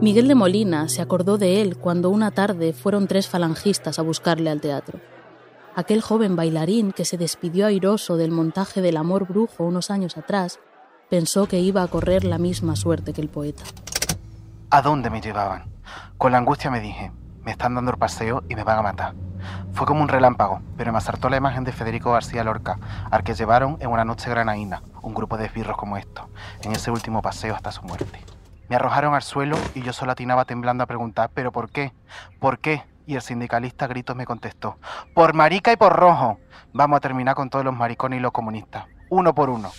Miguel 0.03 0.27
de 0.27 0.35
Molina 0.35 0.89
se 0.89 1.01
acordó 1.01 1.37
de 1.37 1.61
él 1.61 1.77
cuando 1.77 2.09
una 2.09 2.31
tarde 2.31 2.73
fueron 2.73 3.07
tres 3.07 3.29
falangistas 3.29 3.99
a 3.99 4.01
buscarle 4.01 4.49
al 4.49 4.59
teatro. 4.59 4.99
Aquel 5.75 6.01
joven 6.01 6.35
bailarín 6.35 6.91
que 6.91 7.05
se 7.05 7.17
despidió 7.17 7.65
airoso 7.65 8.17
del 8.17 8.29
montaje 8.29 8.81
del 8.81 8.97
Amor 8.97 9.25
Brujo 9.25 9.63
unos 9.63 9.89
años 9.89 10.17
atrás, 10.17 10.59
pensó 11.09 11.47
que 11.47 11.61
iba 11.61 11.83
a 11.83 11.87
correr 11.87 12.25
la 12.25 12.37
misma 12.37 12.75
suerte 12.75 13.13
que 13.13 13.21
el 13.21 13.29
poeta. 13.29 13.63
¿A 14.69 14.81
dónde 14.81 15.09
me 15.09 15.21
llevaban? 15.21 15.71
Con 16.17 16.33
la 16.33 16.39
angustia 16.39 16.69
me 16.69 16.81
dije, 16.81 17.11
me 17.43 17.51
están 17.51 17.75
dando 17.75 17.91
el 17.91 17.97
paseo 17.97 18.43
y 18.49 18.55
me 18.55 18.63
van 18.63 18.79
a 18.79 18.81
matar. 18.81 19.22
Fue 19.73 19.87
como 19.87 20.01
un 20.01 20.07
relámpago, 20.07 20.61
pero 20.77 20.91
me 20.91 20.97
asaltó 20.97 21.29
la 21.29 21.37
imagen 21.37 21.63
de 21.63 21.71
Federico 21.71 22.11
García 22.11 22.43
Lorca, 22.43 22.79
al 23.09 23.23
que 23.23 23.33
llevaron 23.33 23.77
en 23.79 23.89
una 23.89 24.05
noche 24.05 24.29
granaína, 24.29 24.83
un 25.01 25.13
grupo 25.13 25.37
de 25.37 25.45
esbirros 25.45 25.77
como 25.77 25.97
estos, 25.97 26.25
en 26.63 26.71
ese 26.71 26.91
último 26.91 27.21
paseo 27.21 27.55
hasta 27.55 27.71
su 27.71 27.81
muerte. 27.83 28.19
Me 28.69 28.75
arrojaron 28.75 29.13
al 29.13 29.23
suelo 29.23 29.57
y 29.75 29.81
yo 29.81 29.93
solo 29.93 30.11
atinaba 30.11 30.45
temblando 30.45 30.83
a 30.83 30.87
preguntar, 30.87 31.29
¿pero 31.33 31.51
por 31.51 31.69
qué? 31.69 31.93
¿Por 32.39 32.59
qué? 32.59 32.83
Y 33.05 33.15
el 33.15 33.21
sindicalista 33.21 33.87
gritos 33.87 34.15
me 34.15 34.25
contestó, 34.25 34.77
por 35.13 35.33
marica 35.33 35.71
y 35.71 35.75
por 35.75 35.93
rojo. 35.93 36.39
Vamos 36.71 36.97
a 36.97 37.01
terminar 37.01 37.35
con 37.35 37.49
todos 37.49 37.65
los 37.65 37.75
maricones 37.75 38.19
y 38.19 38.21
los 38.21 38.31
comunistas, 38.31 38.85
uno 39.09 39.35
por 39.35 39.49
uno. 39.49 39.71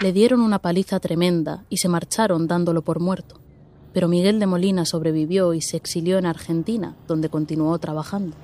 Le 0.00 0.12
dieron 0.12 0.40
una 0.40 0.60
paliza 0.60 1.00
tremenda 1.00 1.64
y 1.68 1.78
se 1.78 1.88
marcharon 1.88 2.46
dándolo 2.46 2.82
por 2.82 3.00
muerto 3.00 3.40
pero 3.92 4.08
Miguel 4.08 4.38
de 4.38 4.46
Molina 4.46 4.84
sobrevivió 4.84 5.54
y 5.54 5.60
se 5.60 5.76
exilió 5.76 6.18
en 6.18 6.26
Argentina, 6.26 6.94
donde 7.06 7.28
continuó 7.28 7.76
trabajando. 7.78 8.36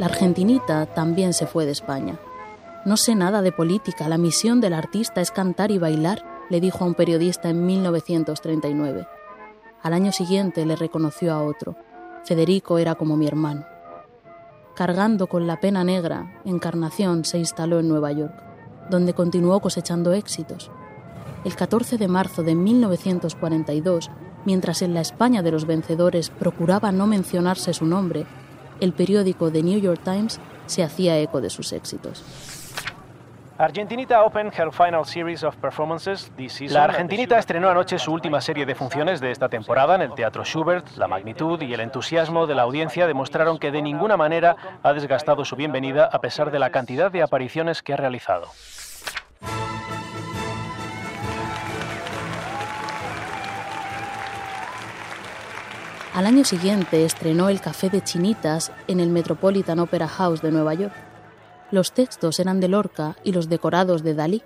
La 0.00 0.06
argentinita 0.06 0.86
también 0.86 1.34
se 1.34 1.46
fue 1.46 1.66
de 1.66 1.72
España. 1.72 2.18
No 2.86 2.96
sé 2.96 3.14
nada 3.14 3.42
de 3.42 3.52
política, 3.52 4.08
la 4.08 4.16
misión 4.16 4.62
del 4.62 4.72
artista 4.72 5.20
es 5.20 5.30
cantar 5.30 5.70
y 5.70 5.76
bailar, 5.76 6.24
le 6.48 6.58
dijo 6.58 6.82
a 6.82 6.86
un 6.86 6.94
periodista 6.94 7.50
en 7.50 7.66
1939. 7.66 9.06
Al 9.82 9.92
año 9.92 10.10
siguiente 10.10 10.64
le 10.64 10.74
reconoció 10.74 11.34
a 11.34 11.42
otro. 11.42 11.76
Federico 12.24 12.78
era 12.78 12.94
como 12.94 13.14
mi 13.18 13.26
hermano. 13.26 13.66
Cargando 14.74 15.26
con 15.26 15.46
la 15.46 15.60
pena 15.60 15.84
negra, 15.84 16.40
Encarnación 16.46 17.26
se 17.26 17.36
instaló 17.36 17.78
en 17.78 17.88
Nueva 17.88 18.10
York, 18.10 18.32
donde 18.88 19.12
continuó 19.12 19.60
cosechando 19.60 20.14
éxitos. 20.14 20.70
El 21.44 21.54
14 21.54 21.98
de 21.98 22.08
marzo 22.08 22.42
de 22.42 22.54
1942, 22.54 24.10
mientras 24.46 24.80
en 24.80 24.94
la 24.94 25.02
España 25.02 25.42
de 25.42 25.52
los 25.52 25.66
vencedores 25.66 26.30
procuraba 26.30 26.90
no 26.90 27.06
mencionarse 27.06 27.74
su 27.74 27.84
nombre, 27.84 28.24
el 28.80 28.92
periódico 28.92 29.50
The 29.50 29.62
New 29.62 29.80
York 29.80 30.00
Times 30.04 30.40
se 30.66 30.82
hacía 30.82 31.18
eco 31.18 31.40
de 31.40 31.50
sus 31.50 31.72
éxitos. 31.72 32.24
Argentinita 33.58 34.24
La 36.70 36.84
Argentinita 36.84 37.38
estrenó 37.38 37.68
anoche 37.68 37.98
su 37.98 38.10
última 38.10 38.40
serie 38.40 38.64
de 38.64 38.74
funciones 38.74 39.20
de 39.20 39.30
esta 39.30 39.50
temporada 39.50 39.96
en 39.96 40.00
el 40.00 40.14
Teatro 40.14 40.46
Schubert. 40.46 40.96
La 40.96 41.06
magnitud 41.08 41.60
y 41.60 41.74
el 41.74 41.80
entusiasmo 41.80 42.46
de 42.46 42.54
la 42.54 42.62
audiencia 42.62 43.06
demostraron 43.06 43.58
que 43.58 43.70
de 43.70 43.82
ninguna 43.82 44.16
manera 44.16 44.56
ha 44.82 44.94
desgastado 44.94 45.44
su 45.44 45.56
bienvenida 45.56 46.08
a 46.10 46.22
pesar 46.22 46.50
de 46.50 46.58
la 46.58 46.70
cantidad 46.70 47.12
de 47.12 47.22
apariciones 47.22 47.82
que 47.82 47.92
ha 47.92 47.98
realizado. 47.98 48.46
Al 56.20 56.26
año 56.26 56.44
siguiente 56.44 57.06
estrenó 57.06 57.48
El 57.48 57.62
Café 57.62 57.88
de 57.88 58.04
Chinitas 58.04 58.72
en 58.88 59.00
el 59.00 59.08
Metropolitan 59.08 59.78
Opera 59.78 60.06
House 60.06 60.42
de 60.42 60.52
Nueva 60.52 60.74
York. 60.74 60.92
Los 61.70 61.92
textos 61.92 62.38
eran 62.40 62.60
de 62.60 62.68
Lorca 62.68 63.16
y 63.24 63.32
los 63.32 63.48
decorados 63.48 64.02
de 64.02 64.12
Dalí. 64.12 64.42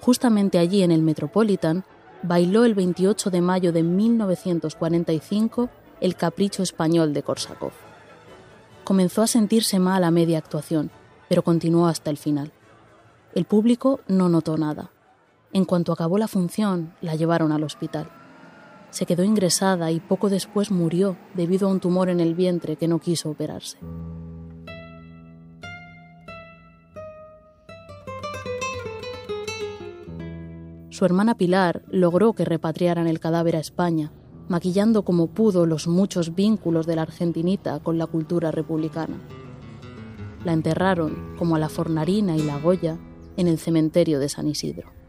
Justamente 0.00 0.58
allí 0.58 0.82
en 0.82 0.90
el 0.90 1.02
Metropolitan 1.02 1.84
bailó 2.22 2.64
el 2.64 2.72
28 2.72 3.28
de 3.28 3.42
mayo 3.42 3.72
de 3.72 3.82
1945 3.82 5.68
el 6.00 6.16
Capricho 6.16 6.62
Español 6.62 7.12
de 7.12 7.22
Korsakov. 7.22 7.72
Comenzó 8.82 9.20
a 9.20 9.26
sentirse 9.26 9.78
mal 9.78 10.04
a 10.04 10.10
media 10.10 10.38
actuación, 10.38 10.90
pero 11.28 11.44
continuó 11.44 11.88
hasta 11.88 12.08
el 12.08 12.16
final. 12.16 12.52
El 13.34 13.44
público 13.44 14.00
no 14.08 14.30
notó 14.30 14.56
nada. 14.56 14.88
En 15.52 15.66
cuanto 15.66 15.92
acabó 15.92 16.16
la 16.16 16.26
función, 16.26 16.94
la 17.02 17.16
llevaron 17.16 17.52
al 17.52 17.64
hospital. 17.64 18.21
Se 18.92 19.06
quedó 19.06 19.24
ingresada 19.24 19.90
y 19.90 20.00
poco 20.00 20.28
después 20.28 20.70
murió 20.70 21.16
debido 21.32 21.66
a 21.66 21.70
un 21.70 21.80
tumor 21.80 22.10
en 22.10 22.20
el 22.20 22.34
vientre 22.34 22.76
que 22.76 22.88
no 22.88 22.98
quiso 22.98 23.30
operarse. 23.30 23.78
Su 30.90 31.06
hermana 31.06 31.38
Pilar 31.38 31.82
logró 31.88 32.34
que 32.34 32.44
repatriaran 32.44 33.06
el 33.06 33.18
cadáver 33.18 33.56
a 33.56 33.60
España, 33.60 34.12
maquillando 34.48 35.06
como 35.06 35.28
pudo 35.28 35.64
los 35.64 35.88
muchos 35.88 36.34
vínculos 36.34 36.86
de 36.86 36.96
la 36.96 37.02
argentinita 37.02 37.80
con 37.80 37.96
la 37.96 38.06
cultura 38.06 38.50
republicana. 38.50 39.18
La 40.44 40.52
enterraron, 40.52 41.34
como 41.38 41.56
a 41.56 41.58
la 41.58 41.70
Fornarina 41.70 42.36
y 42.36 42.42
la 42.42 42.58
Goya, 42.58 42.98
en 43.38 43.48
el 43.48 43.58
cementerio 43.58 44.20
de 44.20 44.28
San 44.28 44.48
Isidro. 44.48 45.01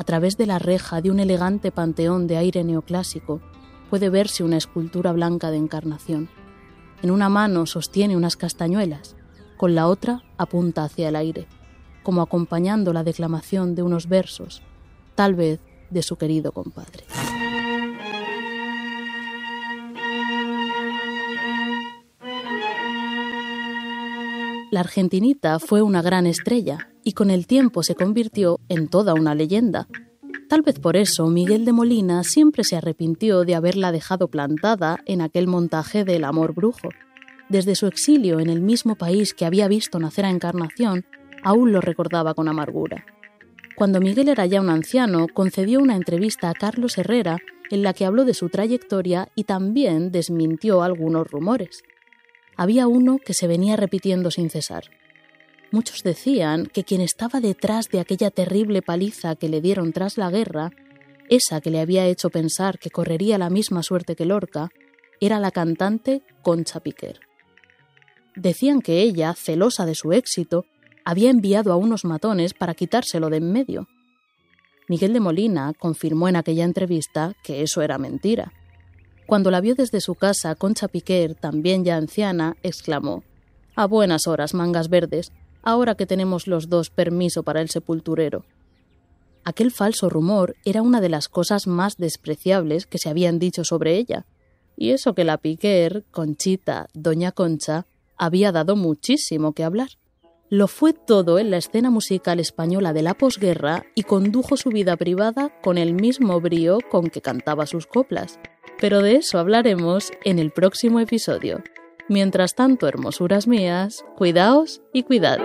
A 0.00 0.04
través 0.04 0.38
de 0.38 0.46
la 0.46 0.58
reja 0.58 1.02
de 1.02 1.10
un 1.10 1.20
elegante 1.20 1.70
panteón 1.70 2.26
de 2.26 2.38
aire 2.38 2.64
neoclásico 2.64 3.42
puede 3.90 4.08
verse 4.08 4.42
una 4.42 4.56
escultura 4.56 5.12
blanca 5.12 5.50
de 5.50 5.58
encarnación. 5.58 6.30
En 7.02 7.10
una 7.10 7.28
mano 7.28 7.66
sostiene 7.66 8.16
unas 8.16 8.38
castañuelas, 8.38 9.14
con 9.58 9.74
la 9.74 9.88
otra 9.88 10.22
apunta 10.38 10.84
hacia 10.84 11.10
el 11.10 11.16
aire, 11.16 11.46
como 12.02 12.22
acompañando 12.22 12.94
la 12.94 13.04
declamación 13.04 13.74
de 13.74 13.82
unos 13.82 14.08
versos 14.08 14.62
tal 15.16 15.34
vez 15.34 15.60
de 15.90 16.02
su 16.02 16.16
querido 16.16 16.52
compadre. 16.52 17.04
La 24.70 24.80
argentinita 24.80 25.58
fue 25.58 25.82
una 25.82 26.00
gran 26.00 26.26
estrella 26.26 26.89
y 27.04 27.12
con 27.12 27.30
el 27.30 27.46
tiempo 27.46 27.82
se 27.82 27.94
convirtió 27.94 28.58
en 28.68 28.88
toda 28.88 29.14
una 29.14 29.34
leyenda. 29.34 29.88
Tal 30.48 30.62
vez 30.62 30.78
por 30.78 30.96
eso 30.96 31.28
Miguel 31.28 31.64
de 31.64 31.72
Molina 31.72 32.24
siempre 32.24 32.64
se 32.64 32.76
arrepintió 32.76 33.44
de 33.44 33.54
haberla 33.54 33.92
dejado 33.92 34.28
plantada 34.28 34.98
en 35.06 35.20
aquel 35.20 35.46
montaje 35.46 36.04
del 36.04 36.24
amor 36.24 36.54
brujo. 36.54 36.88
Desde 37.48 37.74
su 37.74 37.86
exilio 37.86 38.40
en 38.40 38.50
el 38.50 38.60
mismo 38.60 38.96
país 38.96 39.34
que 39.34 39.44
había 39.44 39.68
visto 39.68 39.98
nacer 39.98 40.24
a 40.24 40.30
Encarnación, 40.30 41.04
aún 41.42 41.72
lo 41.72 41.80
recordaba 41.80 42.34
con 42.34 42.48
amargura. 42.48 43.04
Cuando 43.76 44.00
Miguel 44.00 44.28
era 44.28 44.44
ya 44.46 44.60
un 44.60 44.70
anciano, 44.70 45.26
concedió 45.32 45.80
una 45.80 45.96
entrevista 45.96 46.50
a 46.50 46.54
Carlos 46.54 46.98
Herrera 46.98 47.38
en 47.70 47.82
la 47.82 47.94
que 47.94 48.04
habló 48.04 48.24
de 48.24 48.34
su 48.34 48.48
trayectoria 48.48 49.28
y 49.34 49.44
también 49.44 50.10
desmintió 50.10 50.82
algunos 50.82 51.30
rumores. 51.30 51.82
Había 52.56 52.88
uno 52.88 53.18
que 53.24 53.32
se 53.32 53.46
venía 53.46 53.76
repitiendo 53.76 54.30
sin 54.30 54.50
cesar. 54.50 54.84
Muchos 55.72 56.02
decían 56.02 56.66
que 56.66 56.82
quien 56.82 57.00
estaba 57.00 57.40
detrás 57.40 57.88
de 57.88 58.00
aquella 58.00 58.30
terrible 58.30 58.82
paliza 58.82 59.36
que 59.36 59.48
le 59.48 59.60
dieron 59.60 59.92
tras 59.92 60.18
la 60.18 60.30
guerra, 60.30 60.72
esa 61.28 61.60
que 61.60 61.70
le 61.70 61.80
había 61.80 62.06
hecho 62.06 62.30
pensar 62.30 62.78
que 62.78 62.90
correría 62.90 63.38
la 63.38 63.50
misma 63.50 63.84
suerte 63.84 64.16
que 64.16 64.24
Lorca, 64.24 64.70
era 65.20 65.38
la 65.38 65.52
cantante 65.52 66.22
Concha 66.42 66.80
Piquer. 66.80 67.20
Decían 68.34 68.80
que 68.80 69.02
ella, 69.02 69.34
celosa 69.34 69.86
de 69.86 69.94
su 69.94 70.12
éxito, 70.12 70.64
había 71.04 71.30
enviado 71.30 71.72
a 71.72 71.76
unos 71.76 72.04
matones 72.04 72.52
para 72.52 72.74
quitárselo 72.74 73.30
de 73.30 73.36
en 73.36 73.52
medio. 73.52 73.88
Miguel 74.88 75.12
de 75.12 75.20
Molina 75.20 75.72
confirmó 75.78 76.28
en 76.28 76.36
aquella 76.36 76.64
entrevista 76.64 77.34
que 77.44 77.62
eso 77.62 77.80
era 77.80 77.96
mentira. 77.98 78.52
Cuando 79.26 79.52
la 79.52 79.60
vio 79.60 79.76
desde 79.76 80.00
su 80.00 80.16
casa, 80.16 80.56
Concha 80.56 80.88
Piquer, 80.88 81.36
también 81.36 81.84
ya 81.84 81.96
anciana, 81.96 82.56
exclamó 82.64 83.22
A 83.76 83.86
buenas 83.86 84.26
horas, 84.26 84.52
mangas 84.52 84.88
verdes, 84.88 85.30
ahora 85.62 85.94
que 85.94 86.06
tenemos 86.06 86.46
los 86.46 86.68
dos 86.68 86.90
permiso 86.90 87.42
para 87.42 87.60
el 87.60 87.70
sepulturero. 87.70 88.44
Aquel 89.44 89.70
falso 89.70 90.08
rumor 90.08 90.56
era 90.64 90.82
una 90.82 91.00
de 91.00 91.08
las 91.08 91.28
cosas 91.28 91.66
más 91.66 91.96
despreciables 91.96 92.86
que 92.86 92.98
se 92.98 93.08
habían 93.08 93.38
dicho 93.38 93.64
sobre 93.64 93.96
ella. 93.96 94.26
Y 94.76 94.90
eso 94.90 95.14
que 95.14 95.24
la 95.24 95.38
Piquer, 95.38 96.04
Conchita, 96.10 96.88
Doña 96.94 97.32
Concha, 97.32 97.86
había 98.16 98.52
dado 98.52 98.76
muchísimo 98.76 99.52
que 99.52 99.64
hablar. 99.64 99.88
Lo 100.50 100.66
fue 100.66 100.92
todo 100.92 101.38
en 101.38 101.50
la 101.50 101.58
escena 101.58 101.90
musical 101.90 102.40
española 102.40 102.92
de 102.92 103.02
la 103.02 103.14
posguerra 103.14 103.84
y 103.94 104.02
condujo 104.02 104.56
su 104.56 104.70
vida 104.70 104.96
privada 104.96 105.52
con 105.62 105.78
el 105.78 105.94
mismo 105.94 106.40
brío 106.40 106.78
con 106.90 107.08
que 107.08 107.22
cantaba 107.22 107.66
sus 107.66 107.86
coplas. 107.86 108.38
Pero 108.80 109.00
de 109.00 109.16
eso 109.16 109.38
hablaremos 109.38 110.10
en 110.24 110.38
el 110.38 110.50
próximo 110.50 111.00
episodio. 111.00 111.62
Mientras 112.10 112.56
tanto, 112.56 112.88
hermosuras 112.88 113.46
mías, 113.46 114.04
cuidaos 114.16 114.82
y 114.92 115.04
cuidad. 115.04 115.38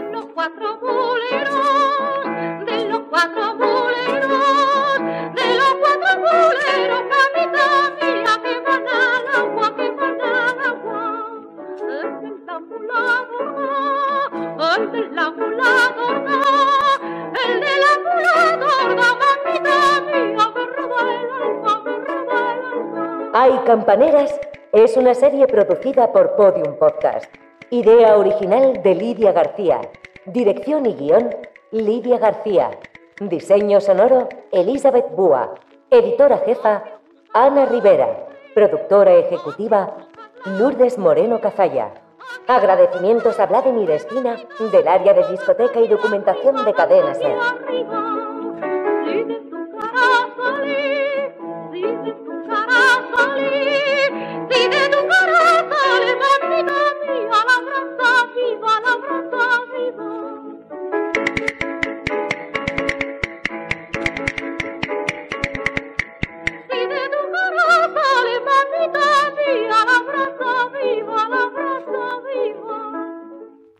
Hay 23.35 23.51
Campaneras 23.67 24.33
es 24.75 24.97
una 24.97 25.13
serie 25.13 25.47
producida 25.47 26.11
por 26.11 26.35
Podium 26.35 26.75
Podcast. 26.77 27.33
Idea 27.69 28.17
original 28.17 28.83
de 28.83 28.93
Lidia 28.93 29.31
García. 29.31 29.79
Dirección 30.25 30.85
y 30.85 30.93
guion, 30.95 31.33
Lidia 31.71 32.17
García. 32.17 32.71
Diseño 33.21 33.79
sonoro, 33.79 34.27
Elizabeth 34.51 35.09
Búa. 35.15 35.55
Editora 35.89 36.39
jefa, 36.39 36.83
Ana 37.33 37.65
Rivera. 37.67 38.27
Productora 38.53 39.13
ejecutiva, 39.13 39.95
Lourdes 40.43 40.97
Moreno 40.97 41.39
Cazalla. 41.39 41.93
Agradecimientos 42.45 43.39
a 43.39 43.45
Vladimir 43.45 43.89
Espina 43.91 44.35
del 44.73 44.87
área 44.89 45.13
de 45.13 45.25
discoteca 45.29 45.79
y 45.79 45.87
documentación 45.87 46.65
de 46.65 46.73
Cadena 46.73 47.15
Ser. 47.15 48.34